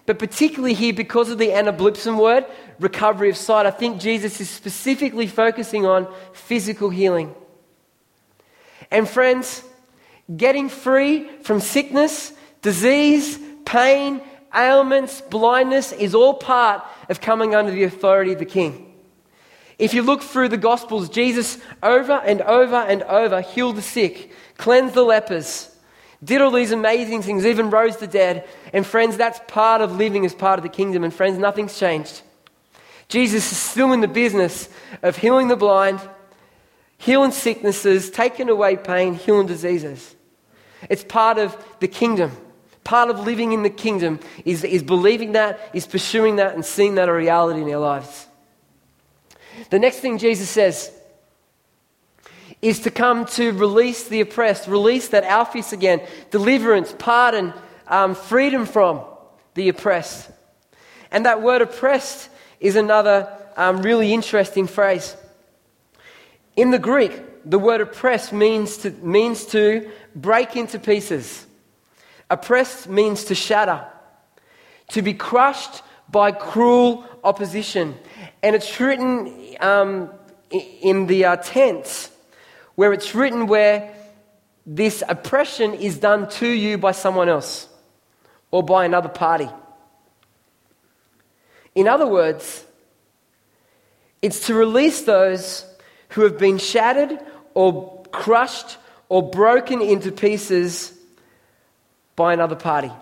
but 0.08 0.18
particularly 0.18 0.72
here, 0.72 0.94
because 0.94 1.28
of 1.28 1.36
the 1.36 1.48
anablipson 1.48 2.18
word, 2.18 2.46
recovery 2.80 3.28
of 3.28 3.36
sight, 3.36 3.66
I 3.66 3.70
think 3.70 4.00
Jesus 4.00 4.40
is 4.40 4.48
specifically 4.48 5.26
focusing 5.26 5.84
on 5.84 6.10
physical 6.32 6.88
healing. 6.88 7.34
And 8.90 9.06
friends, 9.06 9.62
getting 10.34 10.70
free 10.70 11.28
from 11.42 11.60
sickness, 11.60 12.32
disease, 12.62 13.38
pain, 13.66 14.22
ailments, 14.54 15.20
blindness 15.20 15.92
is 15.92 16.14
all 16.14 16.32
part 16.32 16.82
of 17.10 17.20
coming 17.20 17.54
under 17.54 17.70
the 17.70 17.84
authority 17.84 18.32
of 18.32 18.38
the 18.38 18.46
King. 18.46 18.94
If 19.78 19.92
you 19.92 20.02
look 20.02 20.22
through 20.22 20.48
the 20.48 20.56
Gospels, 20.56 21.10
Jesus 21.10 21.58
over 21.82 22.14
and 22.14 22.40
over 22.40 22.76
and 22.76 23.02
over 23.02 23.42
healed 23.42 23.76
the 23.76 23.82
sick, 23.82 24.32
cleansed 24.56 24.94
the 24.94 25.02
lepers, 25.02 25.68
did 26.22 26.40
all 26.40 26.50
these 26.50 26.72
amazing 26.72 27.22
things, 27.22 27.46
even 27.46 27.70
rose 27.70 27.96
the 27.98 28.06
dead. 28.06 28.46
And 28.72 28.86
friends, 28.86 29.16
that's 29.16 29.40
part 29.46 29.80
of 29.80 29.96
living 29.96 30.24
as 30.24 30.34
part 30.34 30.58
of 30.58 30.62
the 30.62 30.68
kingdom. 30.68 31.04
And 31.04 31.14
friends, 31.14 31.38
nothing's 31.38 31.78
changed. 31.78 32.22
Jesus 33.08 33.50
is 33.50 33.58
still 33.58 33.92
in 33.92 34.00
the 34.00 34.08
business 34.08 34.68
of 35.02 35.16
healing 35.16 35.48
the 35.48 35.56
blind, 35.56 36.00
healing 36.98 37.30
sicknesses, 37.30 38.10
taking 38.10 38.48
away 38.48 38.76
pain, 38.76 39.14
healing 39.14 39.46
diseases. 39.46 40.14
It's 40.90 41.04
part 41.04 41.38
of 41.38 41.56
the 41.80 41.88
kingdom. 41.88 42.32
Part 42.84 43.10
of 43.10 43.20
living 43.20 43.52
in 43.52 43.62
the 43.62 43.70
kingdom 43.70 44.18
is, 44.44 44.64
is 44.64 44.82
believing 44.82 45.32
that, 45.32 45.70
is 45.72 45.86
pursuing 45.86 46.36
that, 46.36 46.54
and 46.54 46.64
seeing 46.64 46.96
that 46.96 47.08
a 47.08 47.12
reality 47.12 47.62
in 47.62 47.70
our 47.70 47.78
lives. 47.78 48.26
The 49.70 49.78
next 49.78 50.00
thing 50.00 50.18
Jesus 50.18 50.48
says 50.48 50.92
is 52.60 52.80
to 52.80 52.90
come 52.90 53.24
to 53.26 53.52
release 53.52 54.08
the 54.08 54.20
oppressed, 54.20 54.66
release 54.68 55.08
that 55.08 55.24
Alpheus 55.24 55.72
again, 55.72 56.00
deliverance, 56.30 56.94
pardon, 56.98 57.52
um, 57.86 58.14
freedom 58.14 58.66
from 58.66 59.00
the 59.54 59.68
oppressed. 59.68 60.30
And 61.10 61.24
that 61.24 61.42
word 61.42 61.62
oppressed 61.62 62.28
is 62.60 62.76
another 62.76 63.32
um, 63.56 63.82
really 63.82 64.12
interesting 64.12 64.66
phrase. 64.66 65.16
In 66.56 66.70
the 66.70 66.78
Greek, 66.78 67.12
the 67.44 67.58
word 67.58 67.80
oppressed 67.80 68.32
means 68.32 68.78
to, 68.78 68.90
means 68.90 69.46
to 69.46 69.90
break 70.14 70.56
into 70.56 70.78
pieces. 70.78 71.46
Oppressed 72.30 72.88
means 72.88 73.24
to 73.24 73.34
shatter, 73.34 73.86
to 74.90 75.02
be 75.02 75.14
crushed 75.14 75.82
by 76.10 76.32
cruel 76.32 77.04
opposition. 77.24 77.94
And 78.42 78.54
it's 78.54 78.80
written 78.80 79.56
um, 79.60 80.10
in 80.50 81.06
the 81.06 81.24
uh, 81.24 81.36
tense, 81.36 82.10
where 82.78 82.92
it's 82.92 83.12
written 83.12 83.48
where 83.48 83.92
this 84.64 85.02
oppression 85.08 85.74
is 85.74 85.98
done 85.98 86.28
to 86.28 86.46
you 86.46 86.78
by 86.78 86.92
someone 86.92 87.28
else 87.28 87.66
or 88.52 88.62
by 88.62 88.84
another 88.84 89.08
party. 89.08 89.48
In 91.74 91.88
other 91.88 92.06
words, 92.06 92.64
it's 94.22 94.46
to 94.46 94.54
release 94.54 95.02
those 95.02 95.66
who 96.10 96.22
have 96.22 96.38
been 96.38 96.56
shattered 96.56 97.18
or 97.52 98.04
crushed 98.12 98.76
or 99.08 99.28
broken 99.28 99.82
into 99.82 100.12
pieces 100.12 100.96
by 102.14 102.32
another 102.32 102.54
party, 102.54 102.92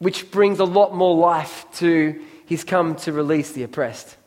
which 0.00 0.30
brings 0.30 0.58
a 0.58 0.64
lot 0.64 0.94
more 0.94 1.16
life 1.16 1.64
to 1.76 2.22
He's 2.44 2.62
come 2.62 2.96
to 2.96 3.12
release 3.12 3.52
the 3.52 3.62
oppressed. 3.62 4.18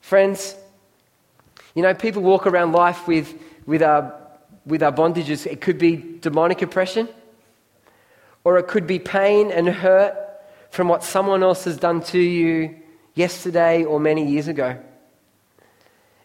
Friends, 0.00 0.56
you 1.74 1.82
know, 1.82 1.94
people 1.94 2.22
walk 2.22 2.46
around 2.46 2.72
life 2.72 3.06
with, 3.06 3.34
with, 3.66 3.82
our, 3.82 4.18
with 4.66 4.82
our 4.82 4.92
bondages. 4.92 5.46
It 5.46 5.60
could 5.60 5.78
be 5.78 5.96
demonic 5.96 6.62
oppression, 6.62 7.08
or 8.44 8.58
it 8.58 8.66
could 8.66 8.86
be 8.86 8.98
pain 8.98 9.50
and 9.50 9.68
hurt 9.68 10.16
from 10.70 10.88
what 10.88 11.04
someone 11.04 11.42
else 11.42 11.64
has 11.64 11.76
done 11.76 12.02
to 12.02 12.18
you 12.18 12.76
yesterday 13.14 13.84
or 13.84 14.00
many 14.00 14.26
years 14.26 14.48
ago. 14.48 14.78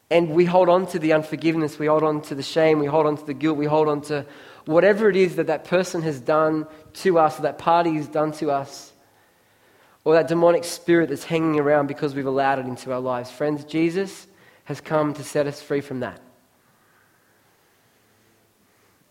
And 0.09 0.29
we 0.29 0.45
hold 0.45 0.69
on 0.69 0.85
to 0.87 0.99
the 0.99 1.13
unforgiveness, 1.13 1.79
we 1.79 1.87
hold 1.87 2.03
on 2.03 2.21
to 2.23 2.35
the 2.35 2.43
shame, 2.43 2.79
we 2.79 2.85
hold 2.85 3.07
on 3.07 3.17
to 3.17 3.25
the 3.25 3.33
guilt, 3.33 3.57
we 3.57 3.65
hold 3.65 3.87
on 3.87 4.01
to 4.01 4.25
whatever 4.65 5.09
it 5.09 5.15
is 5.15 5.35
that 5.37 5.47
that 5.47 5.65
person 5.65 6.03
has 6.03 6.19
done 6.19 6.67
to 6.93 7.17
us, 7.17 7.39
or 7.39 7.43
that 7.43 7.57
party 7.57 7.95
has 7.95 8.07
done 8.07 8.31
to 8.33 8.51
us, 8.51 8.93
or 10.03 10.13
that 10.13 10.27
demonic 10.27 10.63
spirit 10.63 11.09
that's 11.09 11.23
hanging 11.23 11.59
around 11.59 11.87
because 11.87 12.13
we've 12.13 12.27
allowed 12.27 12.59
it 12.59 12.67
into 12.67 12.93
our 12.93 12.99
lives. 12.99 13.31
Friends, 13.31 13.63
Jesus 13.63 14.27
has 14.65 14.81
come 14.81 15.13
to 15.13 15.23
set 15.23 15.47
us 15.47 15.61
free 15.61 15.81
from 15.81 16.01
that. 16.01 16.19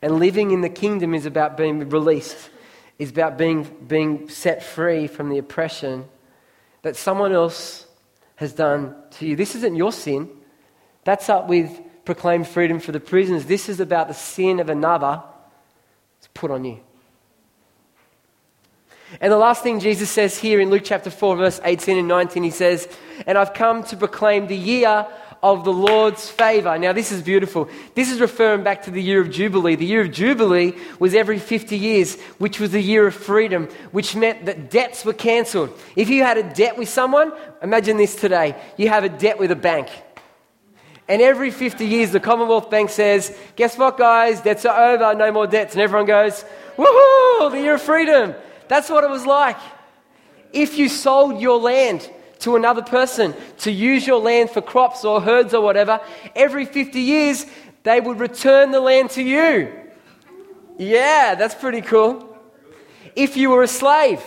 And 0.02 0.18
living 0.18 0.50
in 0.50 0.60
the 0.60 0.68
kingdom 0.68 1.14
is 1.14 1.24
about 1.24 1.56
being 1.56 1.88
released, 1.88 2.50
is 2.98 3.10
about 3.10 3.38
being, 3.38 3.64
being 3.88 4.28
set 4.28 4.62
free 4.62 5.06
from 5.06 5.30
the 5.30 5.38
oppression 5.38 6.04
that 6.82 6.96
someone 6.96 7.32
else 7.32 7.86
has 8.36 8.52
done 8.52 8.94
to 9.12 9.26
you. 9.26 9.36
This 9.36 9.54
isn't 9.54 9.76
your 9.76 9.92
sin. 9.92 10.28
That's 11.04 11.28
up 11.28 11.48
with 11.48 11.80
proclaim 12.04 12.44
freedom 12.44 12.80
for 12.80 12.92
the 12.92 13.00
prisoners. 13.00 13.46
This 13.46 13.68
is 13.68 13.80
about 13.80 14.08
the 14.08 14.14
sin 14.14 14.60
of 14.60 14.68
another 14.68 15.22
It's 16.18 16.28
put 16.34 16.50
on 16.50 16.64
you. 16.64 16.80
And 19.20 19.32
the 19.32 19.38
last 19.38 19.62
thing 19.62 19.80
Jesus 19.80 20.10
says 20.10 20.38
here 20.38 20.60
in 20.60 20.70
Luke 20.70 20.82
chapter 20.84 21.08
4, 21.08 21.36
verse 21.36 21.60
18 21.64 21.98
and 21.98 22.08
19, 22.08 22.42
he 22.42 22.50
says, 22.50 22.88
And 23.26 23.38
I've 23.38 23.54
come 23.54 23.84
to 23.84 23.96
proclaim 23.96 24.48
the 24.48 24.56
year 24.56 25.06
of 25.44 25.62
the 25.62 25.72
Lord's 25.72 26.30
favor. 26.30 26.78
Now, 26.78 26.94
this 26.94 27.12
is 27.12 27.20
beautiful. 27.20 27.68
This 27.94 28.10
is 28.10 28.18
referring 28.18 28.64
back 28.64 28.84
to 28.84 28.90
the 28.90 29.02
year 29.02 29.20
of 29.20 29.30
Jubilee. 29.30 29.74
The 29.76 29.84
year 29.84 30.00
of 30.00 30.10
Jubilee 30.10 30.72
was 30.98 31.14
every 31.14 31.38
50 31.38 31.76
years, 31.76 32.18
which 32.38 32.58
was 32.58 32.70
the 32.70 32.80
year 32.80 33.06
of 33.06 33.14
freedom, 33.14 33.68
which 33.92 34.16
meant 34.16 34.46
that 34.46 34.70
debts 34.70 35.04
were 35.04 35.12
cancelled. 35.12 35.78
If 35.96 36.08
you 36.08 36.22
had 36.22 36.38
a 36.38 36.42
debt 36.42 36.78
with 36.78 36.88
someone, 36.88 37.30
imagine 37.62 37.98
this 37.98 38.16
today 38.16 38.56
you 38.78 38.88
have 38.88 39.04
a 39.04 39.10
debt 39.10 39.38
with 39.38 39.50
a 39.50 39.56
bank. 39.56 39.90
And 41.08 41.20
every 41.20 41.50
50 41.50 41.84
years, 41.84 42.10
the 42.10 42.20
Commonwealth 42.20 42.70
Bank 42.70 42.88
says, 42.88 43.36
Guess 43.54 43.76
what, 43.76 43.98
guys? 43.98 44.40
Debts 44.40 44.64
are 44.64 44.92
over, 44.92 45.14
no 45.14 45.30
more 45.30 45.46
debts. 45.46 45.74
And 45.74 45.82
everyone 45.82 46.06
goes, 46.06 46.42
Woohoo, 46.78 47.50
the 47.50 47.60
year 47.60 47.74
of 47.74 47.82
freedom. 47.82 48.34
That's 48.68 48.88
what 48.88 49.04
it 49.04 49.10
was 49.10 49.26
like. 49.26 49.58
If 50.54 50.78
you 50.78 50.88
sold 50.88 51.42
your 51.42 51.60
land, 51.60 52.10
to 52.44 52.56
another 52.56 52.82
person 52.82 53.34
to 53.58 53.70
use 53.70 54.06
your 54.06 54.20
land 54.20 54.50
for 54.50 54.62
crops 54.62 55.04
or 55.04 55.20
herds 55.20 55.52
or 55.52 55.62
whatever, 55.62 56.00
every 56.36 56.64
50 56.64 57.00
years 57.00 57.46
they 57.82 58.00
would 58.00 58.20
return 58.20 58.70
the 58.70 58.80
land 58.80 59.10
to 59.10 59.22
you. 59.22 59.72
Yeah, 60.78 61.34
that's 61.34 61.54
pretty 61.54 61.80
cool. 61.80 62.36
If 63.16 63.36
you 63.36 63.50
were 63.50 63.62
a 63.62 63.68
slave, 63.68 64.22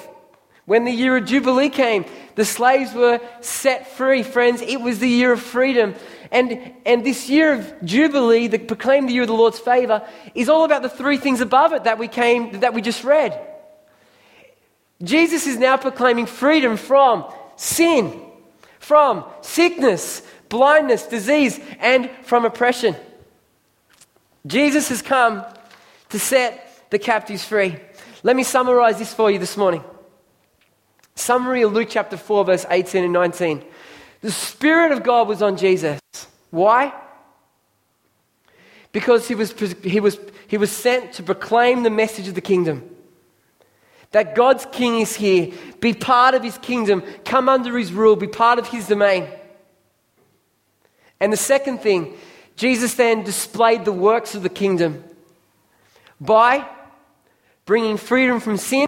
when 0.65 0.86
the 0.86 0.91
year 0.91 1.17
of 1.17 1.25
Jubilee 1.25 1.69
came, 1.69 2.06
the 2.36 2.45
slaves 2.45 2.93
were 2.93 3.19
set 3.41 3.88
free, 3.88 4.23
friends. 4.23 4.62
It 4.62 4.82
was 4.82 4.99
the 4.99 5.10
year 5.10 5.32
of 5.32 5.41
freedom. 5.41 5.95
And, 6.32 6.73
and 6.86 7.06
this 7.06 7.30
year 7.30 7.53
of 7.53 7.73
Jubilee, 7.84 8.47
that 8.47 8.67
proclaimed 8.67 9.10
the 9.10 9.13
year 9.13 9.23
of 9.23 9.27
the 9.27 9.34
Lord's 9.34 9.60
favor, 9.60 10.06
is 10.36 10.49
all 10.49 10.65
about 10.65 10.82
the 10.82 10.89
three 10.89 11.17
things 11.17 11.41
above 11.41 11.73
it 11.73 11.86
that 11.86 11.97
we, 11.97 12.08
came, 12.08 12.60
that 12.60 12.73
we 12.73 12.82
just 12.82 13.03
read. 13.03 13.39
Jesus 15.01 15.47
is 15.47 15.58
now 15.58 15.77
proclaiming 15.77 16.25
freedom 16.25 16.75
from 16.75 17.32
sin, 17.58 18.22
from 18.80 19.26
sickness, 19.41 20.22
blindness, 20.48 21.06
disease, 21.06 21.60
and 21.80 22.10
from 22.24 22.46
oppression. 22.46 22.96
Jesus 24.46 24.88
has 24.89 25.02
come 25.02 25.43
to 26.10 26.20
set 26.20 26.86
the 26.89 27.00
captives 27.00 27.43
free. 27.43 27.76
Let 28.24 28.36
me 28.36 28.43
summarize 28.43 28.98
this 28.98 29.13
for 29.13 29.30
you 29.30 29.39
this 29.39 29.58
morning. 29.58 29.84
Summary 31.15 31.63
of 31.63 31.74
Luke 31.74 31.89
chapter 31.91 32.15
4, 32.15 32.46
verse 32.46 32.65
18 32.70 33.04
and 33.04 33.13
19. 33.13 33.63
The 34.22 34.32
Spirit 34.32 34.91
of 34.91 35.04
God 35.04 35.28
was 35.28 35.41
on 35.41 35.58
Jesus. 35.58 36.00
Why? 36.50 36.93
Because 38.91 39.28
he 39.28 39.36
was, 39.36 39.52
he 39.84 40.00
was, 40.00 40.17
he 40.48 40.58
was 40.58 40.72
sent 40.72 41.13
to 41.13 41.24
proclaim 41.24 41.84
the 41.84 41.89
message 41.89 42.28
of 42.28 42.36
the 42.36 42.41
kingdom. 42.41 42.89
That 44.12 44.36
God's 44.36 44.65
king 44.72 45.00
is 45.00 45.15
here. 45.15 45.52
Be 45.80 45.93
part 45.93 46.34
of 46.34 46.43
his 46.43 46.58
kingdom. 46.58 47.04
Come 47.26 47.50
under 47.50 47.78
his 47.78 47.91
rule. 47.91 48.15
Be 48.15 48.28
part 48.28 48.60
of 48.60 48.67
his 48.67 48.88
domain. 48.88 49.28
And 51.20 51.34
the 51.34 51.38
second 51.38 51.80
thing, 51.80 52.15
Jesus 52.56 52.93
then 52.93 53.24
displayed 53.24 53.86
the 53.86 53.91
works 53.91 54.36
of 54.36 54.43
the 54.43 54.50
kingdom 54.50 55.04
by 56.20 56.67
bringing 57.65 57.98
freedom 57.98 58.39
from 58.39 58.58
sin, 58.58 58.88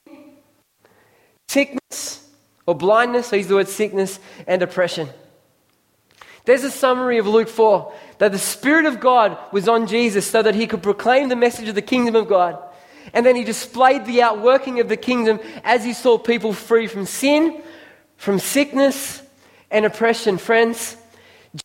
sickness 1.48 2.28
or 2.66 2.76
blindness, 2.76 3.34
I 3.34 3.38
use 3.38 3.48
the 3.48 3.56
word 3.56 3.68
sickness, 3.68 4.20
and 4.48 4.62
oppression. 4.62 5.10
There's 6.46 6.64
a 6.64 6.72
summary 6.72 7.18
of 7.18 7.28
Luke 7.28 7.50
4 7.50 7.94
that 8.20 8.32
the 8.32 8.40
Spirit 8.40 8.86
of 8.86 9.00
God 9.00 9.38
was 9.52 9.68
on 9.68 9.88
Jesus 9.88 10.26
so 10.26 10.42
that 10.42 10.56
he 10.56 10.68
could 10.68 10.82
proclaim 10.82 11.30
the 11.30 11.36
message 11.36 11.68
of 11.68 11.76
the 11.76 11.82
kingdom 11.82 12.16
of 12.16 12.28
God. 12.28 12.58
And 13.14 13.26
then 13.26 13.36
he 13.36 13.44
displayed 13.44 14.06
the 14.06 14.22
outworking 14.22 14.80
of 14.80 14.90
the 14.90 14.98
kingdom 14.98 15.40
as 15.64 15.84
he 15.84 15.94
saw 15.94 16.18
people 16.18 16.54
free 16.54 16.88
from 16.88 17.06
sin, 17.06 17.62
from 18.18 18.40
sickness, 18.40 19.22
and 19.72 19.86
oppression. 19.86 20.38
Friends, 20.38 20.96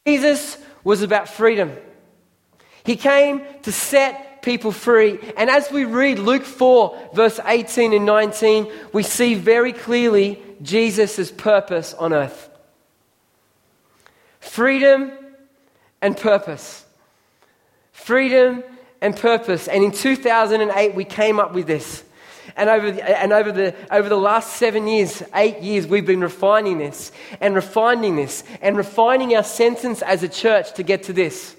Jesus 0.07 0.59
was 0.85 1.03
about 1.03 1.29
freedom. 1.29 1.73
He 2.85 2.97
came 2.97 3.42
to 3.62 3.73
set 3.73 4.42
people 4.42 4.73
free. 4.73 5.18
And 5.37 5.49
as 5.49 5.70
we 5.70 5.85
read 5.85 6.18
Luke 6.18 6.44
4, 6.44 7.11
verse 7.14 7.40
18 7.44 7.94
and 7.94 8.05
19, 8.05 8.70
we 8.92 9.03
see 9.03 9.35
very 9.35 9.73
clearly 9.73 10.40
Jesus' 10.62 11.33
purpose 11.33 11.94
on 11.94 12.12
earth 12.12 12.51
freedom 14.40 15.11
and 16.03 16.16
purpose. 16.16 16.85
Freedom 17.92 18.62
and 19.05 19.14
purpose. 19.14 19.69
And 19.69 19.85
in 19.85 19.93
2008, 19.93 20.95
we 20.95 21.05
came 21.05 21.38
up 21.38 21.53
with 21.53 21.67
this. 21.67 22.03
And 22.57 22.71
over, 22.71 22.90
the, 22.90 23.21
and 23.21 23.33
over 23.33 23.53
the, 23.53 23.75
over 23.90 24.09
the 24.09 24.17
last 24.17 24.57
seven 24.57 24.88
years, 24.88 25.23
eight 25.35 25.61
years, 25.61 25.87
we've 25.87 26.07
been 26.07 26.23
refining 26.23 26.79
this 26.79 27.12
and 27.40 27.55
refining 27.55 28.17
this 28.17 28.45
and 28.62 28.77
refining 28.77 29.37
our 29.37 29.43
sentence 29.43 30.01
as 30.01 30.23
a 30.23 30.29
church 30.29 30.73
to 30.75 30.83
get 30.83 31.03
to 31.05 31.12
this. 31.12 31.55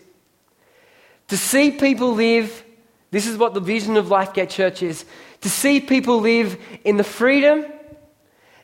To 1.27 1.37
see 1.37 1.71
people 1.71 2.13
live, 2.13 2.63
this 3.11 3.27
is 3.27 3.37
what 3.37 3.53
the 3.53 3.59
vision 3.59 3.95
of 3.95 4.09
Life 4.09 4.33
Lifegate 4.33 4.49
Church 4.49 4.81
is 4.81 5.05
to 5.41 5.49
see 5.49 5.79
people 5.79 6.21
live 6.21 6.57
in 6.83 6.97
the 6.97 7.03
freedom 7.03 7.65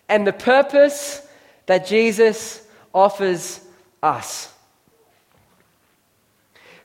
and 0.10 0.26
the 0.26 0.34
purpose 0.34 1.22
that 1.67 1.86
Jesus 1.86 2.65
offers 2.94 3.62
us. 4.02 4.52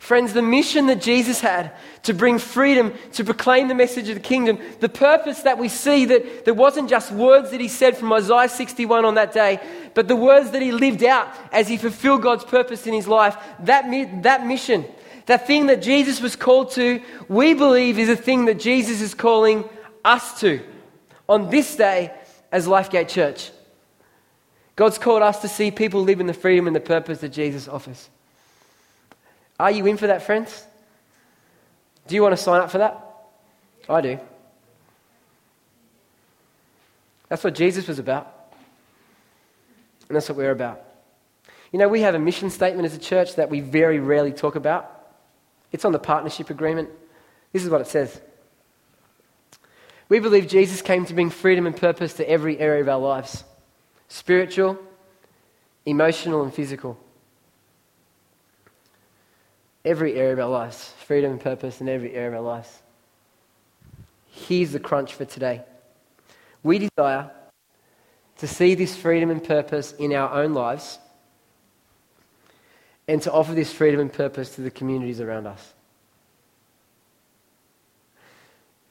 Friends, 0.06 0.32
the 0.32 0.40
mission 0.40 0.86
that 0.86 1.00
Jesus 1.00 1.40
had 1.40 1.72
to 2.04 2.14
bring 2.14 2.38
freedom, 2.38 2.94
to 3.14 3.24
proclaim 3.24 3.66
the 3.66 3.74
message 3.74 4.08
of 4.08 4.14
the 4.14 4.20
kingdom, 4.20 4.56
the 4.78 4.88
purpose 4.88 5.42
that 5.42 5.58
we 5.58 5.68
see 5.68 6.04
that 6.04 6.44
there 6.44 6.54
wasn't 6.54 6.88
just 6.88 7.10
words 7.10 7.50
that 7.50 7.60
he 7.60 7.66
said 7.66 7.96
from 7.96 8.12
Isaiah 8.12 8.48
61 8.48 9.04
on 9.04 9.16
that 9.16 9.32
day, 9.32 9.58
but 9.94 10.06
the 10.06 10.14
words 10.14 10.52
that 10.52 10.62
he 10.62 10.70
lived 10.70 11.02
out 11.02 11.34
as 11.50 11.66
he 11.66 11.76
fulfilled 11.76 12.22
God's 12.22 12.44
purpose 12.44 12.86
in 12.86 12.94
his 12.94 13.08
life, 13.08 13.36
that, 13.64 13.90
that 14.22 14.46
mission, 14.46 14.84
that 15.26 15.44
thing 15.44 15.66
that 15.66 15.82
Jesus 15.82 16.20
was 16.20 16.36
called 16.36 16.70
to, 16.74 17.02
we 17.26 17.54
believe 17.54 17.98
is 17.98 18.08
a 18.08 18.14
thing 18.14 18.44
that 18.44 18.60
Jesus 18.60 19.00
is 19.00 19.12
calling 19.12 19.68
us 20.04 20.38
to 20.38 20.62
on 21.28 21.50
this 21.50 21.74
day 21.74 22.14
as 22.52 22.68
Lifegate 22.68 23.08
Church. 23.08 23.50
God's 24.76 24.98
called 24.98 25.22
us 25.22 25.40
to 25.40 25.48
see 25.48 25.72
people 25.72 26.02
live 26.02 26.20
in 26.20 26.28
the 26.28 26.32
freedom 26.32 26.68
and 26.68 26.76
the 26.76 26.80
purpose 26.80 27.18
that 27.22 27.30
Jesus 27.30 27.66
offers. 27.66 28.08
Are 29.58 29.70
you 29.70 29.86
in 29.86 29.96
for 29.96 30.06
that, 30.08 30.22
friends? 30.22 30.66
Do 32.06 32.14
you 32.14 32.22
want 32.22 32.36
to 32.36 32.42
sign 32.42 32.60
up 32.60 32.70
for 32.70 32.78
that? 32.78 33.02
I 33.88 34.00
do. 34.00 34.18
That's 37.28 37.42
what 37.42 37.54
Jesus 37.54 37.88
was 37.88 37.98
about. 37.98 38.32
And 40.08 40.16
that's 40.16 40.28
what 40.28 40.38
we're 40.38 40.52
about. 40.52 40.82
You 41.72 41.78
know, 41.78 41.88
we 41.88 42.02
have 42.02 42.14
a 42.14 42.18
mission 42.18 42.50
statement 42.50 42.86
as 42.86 42.94
a 42.94 42.98
church 42.98 43.34
that 43.36 43.50
we 43.50 43.60
very 43.60 43.98
rarely 43.98 44.32
talk 44.32 44.54
about. 44.54 44.92
It's 45.72 45.84
on 45.84 45.92
the 45.92 45.98
partnership 45.98 46.50
agreement. 46.50 46.90
This 47.52 47.64
is 47.64 47.70
what 47.70 47.80
it 47.80 47.88
says 47.88 48.20
We 50.08 50.20
believe 50.20 50.46
Jesus 50.46 50.82
came 50.82 51.04
to 51.06 51.14
bring 51.14 51.30
freedom 51.30 51.66
and 51.66 51.76
purpose 51.76 52.14
to 52.14 52.28
every 52.28 52.58
area 52.58 52.82
of 52.82 52.88
our 52.88 53.00
lives 53.00 53.44
spiritual, 54.08 54.78
emotional, 55.84 56.44
and 56.44 56.54
physical 56.54 56.98
every 59.86 60.14
area 60.14 60.32
of 60.32 60.38
our 60.40 60.48
lives 60.48 60.92
freedom 61.06 61.30
and 61.30 61.40
purpose 61.40 61.80
in 61.80 61.88
every 61.88 62.12
area 62.12 62.28
of 62.28 62.34
our 62.34 62.52
lives. 62.52 62.82
Here's 64.26 64.72
the 64.72 64.80
crunch 64.80 65.14
for 65.14 65.24
today. 65.24 65.62
We 66.62 66.78
desire 66.78 67.30
to 68.38 68.46
see 68.46 68.74
this 68.74 68.96
freedom 68.96 69.30
and 69.30 69.42
purpose 69.42 69.92
in 69.92 70.12
our 70.12 70.30
own 70.30 70.52
lives 70.52 70.98
and 73.08 73.22
to 73.22 73.32
offer 73.32 73.54
this 73.54 73.72
freedom 73.72 74.00
and 74.00 74.12
purpose 74.12 74.56
to 74.56 74.60
the 74.60 74.70
communities 74.70 75.20
around 75.20 75.46
us. 75.46 75.72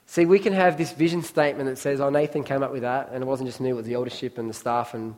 See, 0.07 0.25
we 0.25 0.39
can 0.39 0.53
have 0.53 0.77
this 0.77 0.93
vision 0.93 1.21
statement 1.21 1.69
that 1.69 1.77
says, 1.77 1.99
oh, 1.99 2.09
Nathan 2.09 2.45
came 2.45 2.63
up 2.63 2.71
with 2.71 2.83
that, 2.83 3.09
and 3.11 3.21
it 3.21 3.27
wasn't 3.27 3.49
just 3.49 3.59
me, 3.59 3.71
it 3.71 3.73
was 3.73 3.85
the 3.85 3.95
eldership 3.95 4.37
and 4.37 4.49
the 4.49 4.53
staff, 4.53 4.93
and 4.93 5.13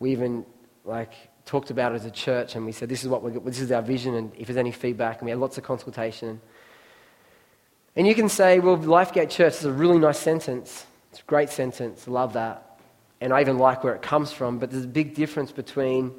we 0.00 0.12
even, 0.12 0.46
like, 0.86 1.12
talked 1.48 1.70
about 1.70 1.92
it 1.92 1.96
as 1.96 2.04
a 2.04 2.10
church 2.10 2.54
and 2.56 2.66
we 2.66 2.72
said, 2.72 2.90
this 2.90 3.02
is 3.02 3.08
what 3.08 3.22
we're, 3.22 3.40
this 3.40 3.60
is 3.60 3.72
our 3.72 3.80
vision 3.80 4.14
and 4.14 4.32
if 4.36 4.46
there's 4.46 4.58
any 4.58 4.70
feedback 4.70 5.18
and 5.18 5.24
we 5.24 5.30
had 5.30 5.40
lots 5.40 5.56
of 5.56 5.64
consultation. 5.64 6.40
And 7.96 8.06
you 8.06 8.14
can 8.14 8.28
say, 8.28 8.60
well, 8.60 8.76
Lifegate 8.76 9.30
Church 9.30 9.54
is 9.54 9.64
a 9.64 9.72
really 9.72 9.98
nice 9.98 10.18
sentence. 10.18 10.86
It's 11.10 11.20
a 11.20 11.24
great 11.24 11.48
sentence. 11.48 12.06
I 12.06 12.10
love 12.10 12.34
that. 12.34 12.78
And 13.20 13.32
I 13.32 13.40
even 13.40 13.56
like 13.56 13.82
where 13.82 13.94
it 13.94 14.02
comes 14.02 14.30
from. 14.30 14.58
But 14.58 14.70
there's 14.70 14.84
a 14.84 14.88
big 14.88 15.14
difference 15.14 15.50
between 15.50 16.12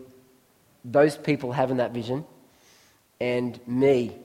those 0.84 1.16
people 1.16 1.52
having 1.52 1.78
that 1.78 1.94
vision 1.94 2.26
and 3.22 3.60
me 3.68 4.18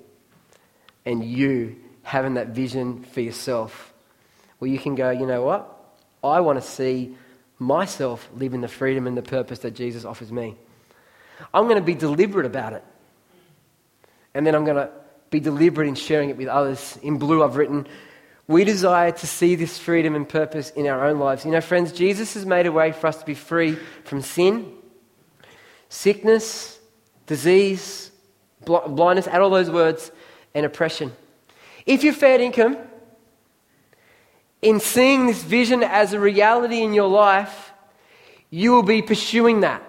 and 1.05 1.23
you 1.23 1.77
having 2.03 2.35
that 2.35 2.49
vision 2.49 3.05
for 3.05 3.21
yourself. 3.21 3.93
Where 4.59 4.71
you 4.71 4.79
can 4.79 4.95
go, 4.95 5.11
you 5.11 5.27
know 5.27 5.43
what? 5.43 5.71
I 6.25 6.41
want 6.41 6.61
to 6.61 6.67
see 6.67 7.15
myself 7.59 8.27
live 8.35 8.55
in 8.55 8.63
the 8.63 8.69
freedom 8.69 9.07
and 9.07 9.17
the 9.17 9.23
purpose 9.23 9.59
that 9.61 9.75
Jesus 9.75 10.07
offers 10.07 10.33
me. 10.33 10.57
I'm 11.53 11.65
going 11.65 11.77
to 11.77 11.85
be 11.85 11.95
deliberate 11.95 12.47
about 12.47 12.73
it. 12.73 12.85
And 14.35 14.47
then 14.47 14.55
I'm 14.55 14.65
going 14.65 14.77
to 14.77 14.91
be 15.31 15.41
deliberate 15.41 15.89
in 15.89 15.95
sharing 15.95 16.31
it 16.31 16.37
with 16.37 16.49
others. 16.49 16.99
In 17.03 17.19
blue, 17.19 17.43
I've 17.43 17.57
written, 17.57 17.87
We 18.47 18.65
desire 18.65 19.13
to 19.13 19.27
see 19.27 19.55
this 19.55 19.79
freedom 19.79 20.15
and 20.15 20.29
purpose 20.29 20.71
in 20.71 20.87
our 20.87 21.07
own 21.07 21.19
lives. 21.19 21.45
You 21.45 21.51
know, 21.51 21.61
friends, 21.61 21.93
Jesus 21.93 22.35
has 22.35 22.45
made 22.47 22.67
a 22.67 22.73
way 22.73 22.93
for 22.93 23.07
us 23.07 23.19
to 23.19 23.27
be 23.27 23.35
free 23.35 23.77
from 24.05 24.21
sin, 24.23 24.73
sickness, 25.89 26.79
disease, 27.27 28.11
blindness, 28.65 29.27
add 29.27 29.41
all 29.41 29.51
those 29.51 29.71
words, 29.71 30.11
and 30.55 30.67
oppression. 30.67 31.13
If 31.87 32.03
you're 32.05 32.13
fair 32.13 32.41
income, 32.41 32.79
in 34.63 34.81
seeing 34.81 35.27
this 35.27 35.43
vision 35.43 35.83
as 35.83 36.15
a 36.15 36.21
reality 36.21 36.81
in 36.81 36.95
your 36.95 37.09
life, 37.09 37.73
you 38.51 38.73
will 38.73 38.83
be 38.83 39.03
pursuing 39.03 39.61
that. 39.61 39.83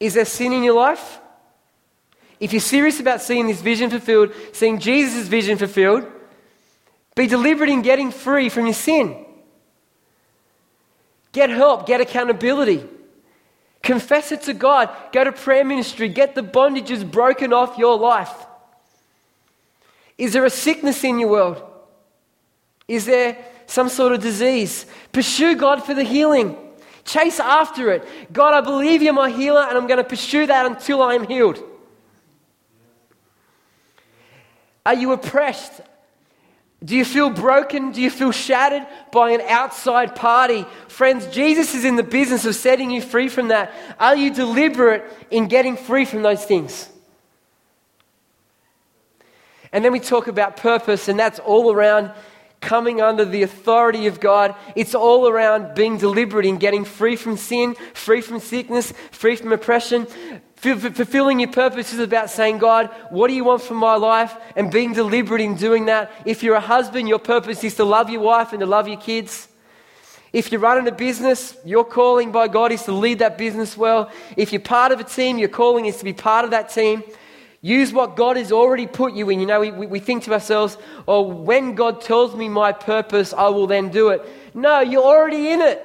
Is 0.00 0.14
there 0.14 0.24
sin 0.24 0.52
in 0.52 0.62
your 0.62 0.74
life? 0.74 1.18
If 2.40 2.52
you're 2.52 2.60
serious 2.60 3.00
about 3.00 3.20
seeing 3.20 3.46
this 3.48 3.60
vision 3.60 3.90
fulfilled, 3.90 4.32
seeing 4.52 4.78
Jesus' 4.78 5.26
vision 5.26 5.58
fulfilled, 5.58 6.06
be 7.16 7.26
deliberate 7.26 7.70
in 7.70 7.82
getting 7.82 8.12
free 8.12 8.48
from 8.48 8.66
your 8.66 8.74
sin. 8.74 9.26
Get 11.32 11.50
help, 11.50 11.86
get 11.86 12.00
accountability. 12.00 12.84
Confess 13.82 14.32
it 14.32 14.42
to 14.42 14.54
God. 14.54 14.90
Go 15.12 15.24
to 15.24 15.32
prayer 15.32 15.64
ministry. 15.64 16.08
Get 16.08 16.34
the 16.34 16.42
bondages 16.42 17.08
broken 17.08 17.52
off 17.52 17.78
your 17.78 17.98
life. 17.98 18.32
Is 20.16 20.32
there 20.32 20.44
a 20.44 20.50
sickness 20.50 21.02
in 21.04 21.18
your 21.18 21.30
world? 21.30 21.62
Is 22.86 23.06
there 23.06 23.38
some 23.66 23.88
sort 23.88 24.12
of 24.12 24.20
disease? 24.20 24.86
Pursue 25.12 25.56
God 25.56 25.84
for 25.84 25.94
the 25.94 26.02
healing. 26.02 26.56
Chase 27.08 27.40
after 27.40 27.90
it. 27.90 28.06
God, 28.34 28.52
I 28.52 28.60
believe 28.60 29.00
you're 29.00 29.14
my 29.14 29.30
healer, 29.30 29.62
and 29.62 29.78
I'm 29.78 29.86
going 29.86 29.96
to 29.96 30.04
pursue 30.04 30.46
that 30.46 30.66
until 30.66 31.02
I 31.02 31.14
am 31.14 31.26
healed. 31.26 31.58
Are 34.84 34.92
you 34.92 35.12
oppressed? 35.12 35.80
Do 36.84 36.94
you 36.94 37.06
feel 37.06 37.30
broken? 37.30 37.92
Do 37.92 38.02
you 38.02 38.10
feel 38.10 38.30
shattered 38.30 38.86
by 39.10 39.30
an 39.30 39.40
outside 39.40 40.16
party? 40.16 40.66
Friends, 40.88 41.26
Jesus 41.28 41.74
is 41.74 41.86
in 41.86 41.96
the 41.96 42.02
business 42.02 42.44
of 42.44 42.54
setting 42.54 42.90
you 42.90 43.00
free 43.00 43.30
from 43.30 43.48
that. 43.48 43.72
Are 43.98 44.14
you 44.14 44.32
deliberate 44.32 45.02
in 45.30 45.48
getting 45.48 45.78
free 45.78 46.04
from 46.04 46.22
those 46.22 46.44
things? 46.44 46.90
And 49.72 49.82
then 49.82 49.92
we 49.92 50.00
talk 50.00 50.28
about 50.28 50.58
purpose, 50.58 51.08
and 51.08 51.18
that's 51.18 51.38
all 51.38 51.72
around 51.72 52.12
coming 52.60 53.00
under 53.00 53.24
the 53.24 53.42
authority 53.42 54.06
of 54.06 54.20
God. 54.20 54.54
It's 54.74 54.94
all 54.94 55.28
around 55.28 55.74
being 55.74 55.96
deliberate 55.98 56.46
in 56.46 56.58
getting 56.58 56.84
free 56.84 57.16
from 57.16 57.36
sin, 57.36 57.74
free 57.94 58.20
from 58.20 58.40
sickness, 58.40 58.92
free 59.10 59.36
from 59.36 59.52
oppression. 59.52 60.06
Fulfilling 60.56 61.38
your 61.38 61.52
purpose 61.52 61.92
is 61.92 62.00
about 62.00 62.30
saying, 62.30 62.58
God, 62.58 62.90
what 63.10 63.28
do 63.28 63.34
you 63.34 63.44
want 63.44 63.62
from 63.62 63.76
my 63.76 63.94
life? 63.94 64.36
And 64.56 64.72
being 64.72 64.92
deliberate 64.92 65.40
in 65.40 65.54
doing 65.54 65.86
that. 65.86 66.10
If 66.24 66.42
you're 66.42 66.56
a 66.56 66.60
husband, 66.60 67.08
your 67.08 67.20
purpose 67.20 67.62
is 67.62 67.76
to 67.76 67.84
love 67.84 68.10
your 68.10 68.22
wife 68.22 68.52
and 68.52 68.58
to 68.60 68.66
love 68.66 68.88
your 68.88 69.00
kids. 69.00 69.46
If 70.32 70.50
you're 70.50 70.60
running 70.60 70.88
a 70.88 70.92
business, 70.92 71.56
your 71.64 71.84
calling 71.84 72.32
by 72.32 72.48
God 72.48 72.72
is 72.72 72.82
to 72.82 72.92
lead 72.92 73.20
that 73.20 73.38
business 73.38 73.76
well. 73.76 74.10
If 74.36 74.52
you're 74.52 74.60
part 74.60 74.92
of 74.92 75.00
a 75.00 75.04
team, 75.04 75.38
your 75.38 75.48
calling 75.48 75.86
is 75.86 75.96
to 75.98 76.04
be 76.04 76.12
part 76.12 76.44
of 76.44 76.50
that 76.50 76.70
team. 76.70 77.04
Use 77.60 77.92
what 77.92 78.14
God 78.14 78.36
has 78.36 78.52
already 78.52 78.86
put 78.86 79.14
you 79.14 79.30
in. 79.30 79.40
You 79.40 79.46
know, 79.46 79.60
we, 79.60 79.70
we 79.70 79.98
think 79.98 80.24
to 80.24 80.32
ourselves, 80.32 80.78
oh, 81.08 81.22
when 81.22 81.74
God 81.74 82.00
tells 82.00 82.34
me 82.36 82.48
my 82.48 82.72
purpose, 82.72 83.32
I 83.32 83.48
will 83.48 83.66
then 83.66 83.88
do 83.88 84.10
it. 84.10 84.24
No, 84.54 84.80
you're 84.80 85.02
already 85.02 85.50
in 85.50 85.60
it. 85.60 85.84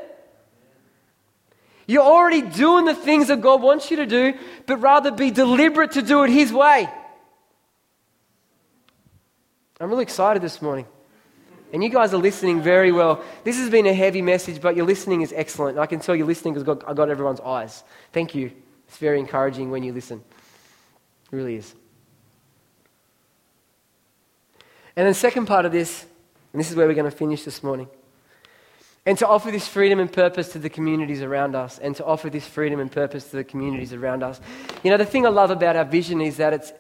You're 1.88 2.04
already 2.04 2.42
doing 2.42 2.86
the 2.86 2.94
things 2.94 3.28
that 3.28 3.42
God 3.42 3.62
wants 3.62 3.92
you 3.92 3.98
to 3.98 4.06
do, 4.06 4.34
but 4.68 4.78
rather 4.78 5.12
be 5.12 5.32
deliberate 5.32 5.94
to 5.94 6.02
do 6.02 6.24
it 6.24 6.30
His 6.30 6.54
way. 6.54 6.88
I'm 9.80 9.90
really 9.90 10.04
excited 10.04 10.42
this 10.42 10.62
morning. 10.62 10.86
And 11.74 11.84
you 11.84 11.90
guys 11.90 12.14
are 12.14 12.18
listening 12.18 12.62
very 12.62 12.92
well. 12.92 13.24
This 13.44 13.58
has 13.58 13.70
been 13.70 13.88
a 13.88 13.94
heavy 13.94 14.22
message, 14.22 14.62
but 14.62 14.76
your 14.76 14.86
listening 14.86 15.22
is 15.22 15.34
excellent. 15.36 15.80
I 15.80 15.88
can 15.88 16.00
tell 16.00 16.16
you're 16.16 16.28
listening 16.28 16.54
because 16.54 16.84
I 16.88 16.94
got 16.94 17.10
everyone's 17.10 17.40
eyes. 17.40 17.84
Thank 18.14 18.36
you. 18.36 18.52
It's 18.88 18.98
very 18.98 19.20
encouraging 19.20 19.72
when 19.72 19.82
you 19.82 19.92
listen. 19.92 20.24
It 21.34 21.36
really 21.36 21.56
is. 21.56 21.74
And 24.96 25.08
then, 25.08 25.15
second 25.15 25.48
part 25.48 25.65
of 25.65 25.72
this, 25.72 26.06
and 26.54 26.60
this 26.60 26.69
is 26.69 26.76
where 26.76 26.86
we're 26.88 26.93
going 26.93 27.10
to 27.10 27.17
finish 27.17 27.43
this 27.43 27.63
morning. 27.63 27.88
And 29.08 29.17
to 29.17 29.28
offer 29.28 29.50
this 29.50 29.67
freedom 29.67 30.00
and 30.00 30.13
purpose 30.13 30.50
to 30.50 30.60
the 30.60 30.69
communities 30.69 31.24
around 31.24 31.56
us, 31.56 31.80
and 31.80 31.96
to 31.96 32.06
offer 32.06 32.30
this 32.30 32.48
freedom 32.48 32.80
and 32.80 32.91
purpose 32.91 33.32
to 33.32 33.38
the 33.38 33.43
communities 33.43 33.93
around 33.93 34.22
us. 34.22 34.39
You 34.84 34.91
know, 34.91 34.98
the 34.98 35.08
thing 35.08 35.26
I 35.26 35.30
love 35.30 35.50
about 35.50 35.76
our 35.76 35.86
vision 35.86 36.22
is 36.22 36.38
that 36.38 36.54
it's, 36.54 36.72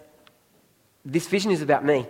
this 1.03 1.27
vision 1.27 1.49
is 1.49 1.63
about 1.63 1.83
me. 1.83 2.05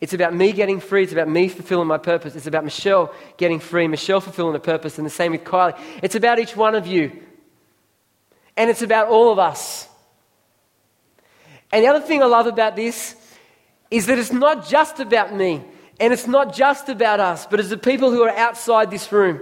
It's 0.00 0.14
about 0.14 0.32
me 0.32 0.52
getting 0.52 0.78
free. 0.78 1.02
It's 1.02 1.12
about 1.12 1.28
me 1.28 1.48
fulfilling 1.48 1.88
my 1.88 1.98
purpose. 1.98 2.36
It's 2.36 2.46
about 2.46 2.62
Michelle 2.62 3.12
getting 3.36 3.58
free, 3.58 3.88
Michelle 3.88 4.20
fulfilling 4.20 4.54
a 4.54 4.60
purpose, 4.60 4.98
and 4.98 5.04
the 5.04 5.10
same 5.10 5.32
with 5.32 5.42
Kylie. 5.42 5.76
It's 6.00 6.14
about 6.14 6.38
each 6.38 6.54
one 6.56 6.76
of 6.76 6.86
you. 6.86 7.10
And 8.56 8.70
it's 8.70 8.82
about 8.82 9.08
all 9.08 9.32
of 9.32 9.40
us. 9.40 9.87
And 11.72 11.84
the 11.84 11.88
other 11.88 12.04
thing 12.04 12.22
I 12.22 12.26
love 12.26 12.46
about 12.46 12.76
this 12.76 13.14
is 13.90 14.06
that 14.06 14.18
it's 14.18 14.32
not 14.32 14.68
just 14.68 15.00
about 15.00 15.34
me 15.34 15.62
and 16.00 16.12
it's 16.12 16.26
not 16.26 16.54
just 16.54 16.88
about 16.88 17.20
us, 17.20 17.46
but 17.46 17.60
it's 17.60 17.70
the 17.70 17.78
people 17.78 18.10
who 18.10 18.22
are 18.22 18.36
outside 18.36 18.90
this 18.90 19.10
room. 19.10 19.40